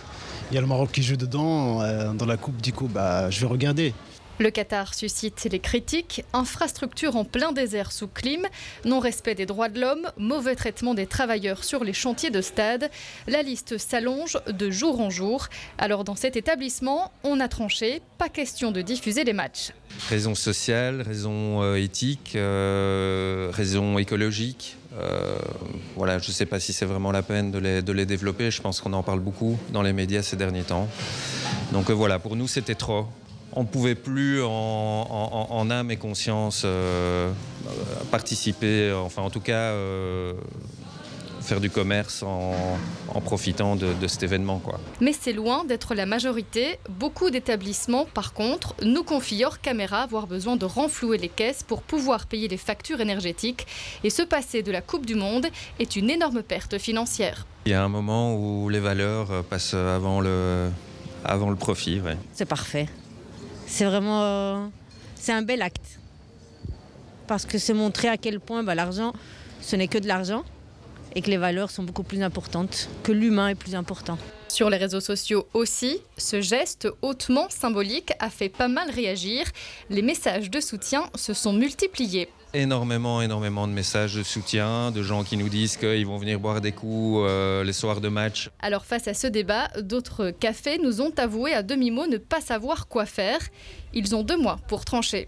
[0.51, 3.30] il y a le Maroc qui joue dedans euh, dans la coupe, du coup, bah
[3.30, 3.93] je vais regarder.
[4.38, 8.46] Le Qatar suscite les critiques, infrastructure en plein désert sous clim,
[8.84, 12.90] non-respect des droits de l'homme, mauvais traitement des travailleurs sur les chantiers de stade.
[13.28, 15.48] La liste s'allonge de jour en jour.
[15.78, 19.72] Alors dans cet établissement, on a tranché, pas question de diffuser les matchs.
[20.10, 24.76] Raisons sociales, raisons euh, éthiques, euh, raisons écologiques.
[25.00, 25.38] Euh,
[25.96, 28.52] voilà, je ne sais pas si c'est vraiment la peine de les, de les développer.
[28.52, 30.90] Je pense qu'on en parle beaucoup dans les médias ces derniers temps.
[31.72, 33.08] Donc euh, voilà, pour nous, c'était trop.
[33.56, 37.32] On ne pouvait plus, en, en- en âme et conscience, euh,
[38.12, 40.34] participer, enfin en tout cas, euh,
[41.41, 42.53] faire du commerce en,
[43.14, 44.58] en profitant de, de cet événement.
[44.60, 44.80] Quoi.
[44.99, 46.80] Mais c'est loin d'être la majorité.
[46.89, 51.82] Beaucoup d'établissements, par contre, nous confient hors caméra avoir besoin de renflouer les caisses pour
[51.84, 53.68] pouvoir payer les factures énergétiques.
[54.03, 55.45] Et se passer de la Coupe du Monde
[55.80, 57.45] est une énorme perte financière.
[57.68, 60.70] Il y a un moment où les valeurs euh, passent avant le,
[61.24, 61.99] avant le profit.
[61.99, 62.18] ouais.
[62.34, 62.88] C'est parfait.
[63.68, 64.68] C'est vraiment euh,
[65.16, 65.99] c'est un bel acte.
[67.28, 69.13] Parce que c'est montrer à quel point bah, l'argent,
[69.61, 70.43] ce n'est que de l'argent
[71.16, 74.18] et que les valeurs sont beaucoup plus importantes, que l'humain est plus important.
[74.49, 79.45] Sur les réseaux sociaux aussi, ce geste hautement symbolique a fait pas mal réagir.
[79.89, 82.30] Les messages de soutien se sont multipliés.
[82.56, 86.62] Énormément, énormément de messages de soutien, de gens qui nous disent qu'ils vont venir boire
[86.62, 88.49] des coups euh, les soirs de match.
[88.62, 92.88] Alors face à ce débat, d'autres cafés nous ont avoué à demi-mot ne pas savoir
[92.88, 93.39] quoi faire.
[93.93, 95.28] Ils ont deux mois pour trancher.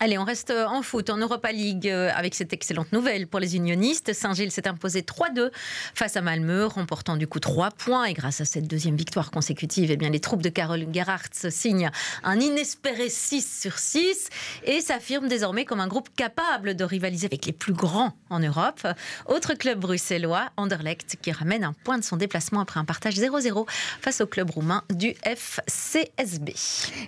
[0.00, 3.56] Allez, on reste en foot, en Europa League, euh, avec cette excellente nouvelle pour les
[3.56, 4.12] unionistes.
[4.12, 5.50] Saint-Gilles s'est imposé 3-2
[5.92, 8.04] face à Malmö, remportant du coup 3 points.
[8.04, 11.90] Et grâce à cette deuxième victoire consécutive, eh bien, les troupes de Carole Gerhardt signent
[12.22, 14.28] un inespéré 6 sur 6
[14.66, 18.86] et s'affirment désormais comme un groupe capable de rivaliser avec les plus grands en Europe.
[19.26, 23.68] Autre club bruxellois, Anderlecht, qui ramène un point de son déplacement après un partage 0-0
[24.00, 26.54] face au club roumain du FCSB.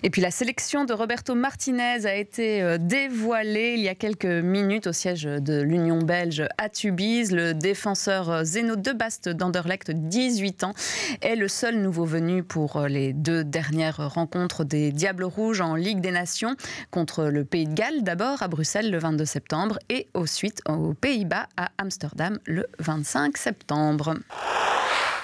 [0.03, 4.25] Et puis la sélection de Roberto Martinez a été euh, dévoilé il y a quelques
[4.25, 7.33] minutes au siège de l'Union belge à Tubize.
[7.33, 10.75] Le défenseur Zeno de Bast d'Anderlecht, 18 ans,
[11.21, 16.01] est le seul nouveau venu pour les deux dernières rencontres des Diables Rouges en Ligue
[16.01, 16.57] des Nations
[16.91, 21.49] contre le Pays de Galles d'abord à Bruxelles le 22 septembre et ensuite aux Pays-Bas
[21.57, 24.15] à Amsterdam le 25 septembre.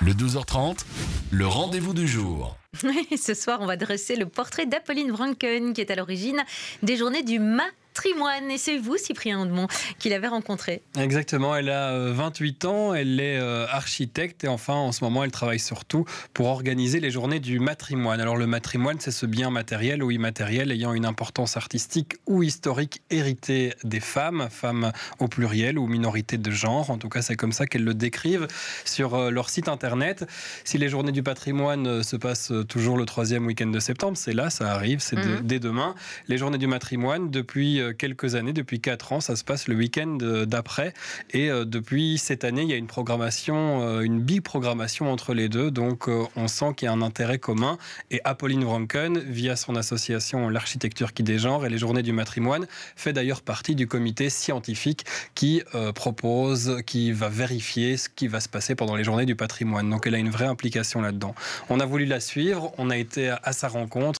[0.03, 0.85] Le 12h30,
[1.31, 2.59] le rendez-vous du jour.
[3.16, 6.45] Ce soir, on va dresser le portrait d'Apolline Franken, qui est à l'origine
[6.83, 7.64] des journées du mat
[7.97, 8.51] patrimoine.
[8.51, 9.69] Et c'est vous, Cyprien Audemont,
[9.99, 10.83] qui l'avez rencontré.
[10.99, 15.25] Exactement, elle a 28 euh, ans, elle est euh, architecte et enfin en ce moment
[15.25, 18.21] elle travaille surtout pour organiser les journées du matrimoine.
[18.21, 23.01] Alors le matrimoine, c'est ce bien matériel ou immatériel ayant une importance artistique ou historique
[23.11, 26.91] héritée des femmes, femmes au pluriel ou minorité de genre.
[26.91, 28.47] En tout cas, c'est comme ça qu'elles le décrivent
[28.85, 30.27] sur euh, leur site internet.
[30.65, 34.51] Si les journées du patrimoine se passent toujours le troisième week-end de septembre, c'est là,
[34.51, 35.41] ça arrive, c'est mhm.
[35.43, 35.95] dès demain.
[36.29, 39.20] Les journées du matrimoine, depuis quelques années, depuis quatre ans.
[39.20, 40.95] Ça se passe le week-end euh, d'après.
[41.30, 45.49] Et euh, depuis cette année, il y a une programmation, euh, une biprogrammation entre les
[45.49, 45.70] deux.
[45.70, 47.78] Donc on sent qu'il y a un intérêt commun.
[48.11, 53.12] Et Apolline Wranken, via son association L'architecture qui dégenre et les journées du matrimoine, fait
[53.12, 55.62] d'ailleurs partie du comité scientifique qui
[55.95, 59.91] propose, qui va vérifier ce qui va se passer pendant les journées du patrimoine.
[59.91, 61.34] Donc elle a une vraie implication là-dedans.
[61.68, 64.07] On a voulu la suivre, on a été à sa rencontre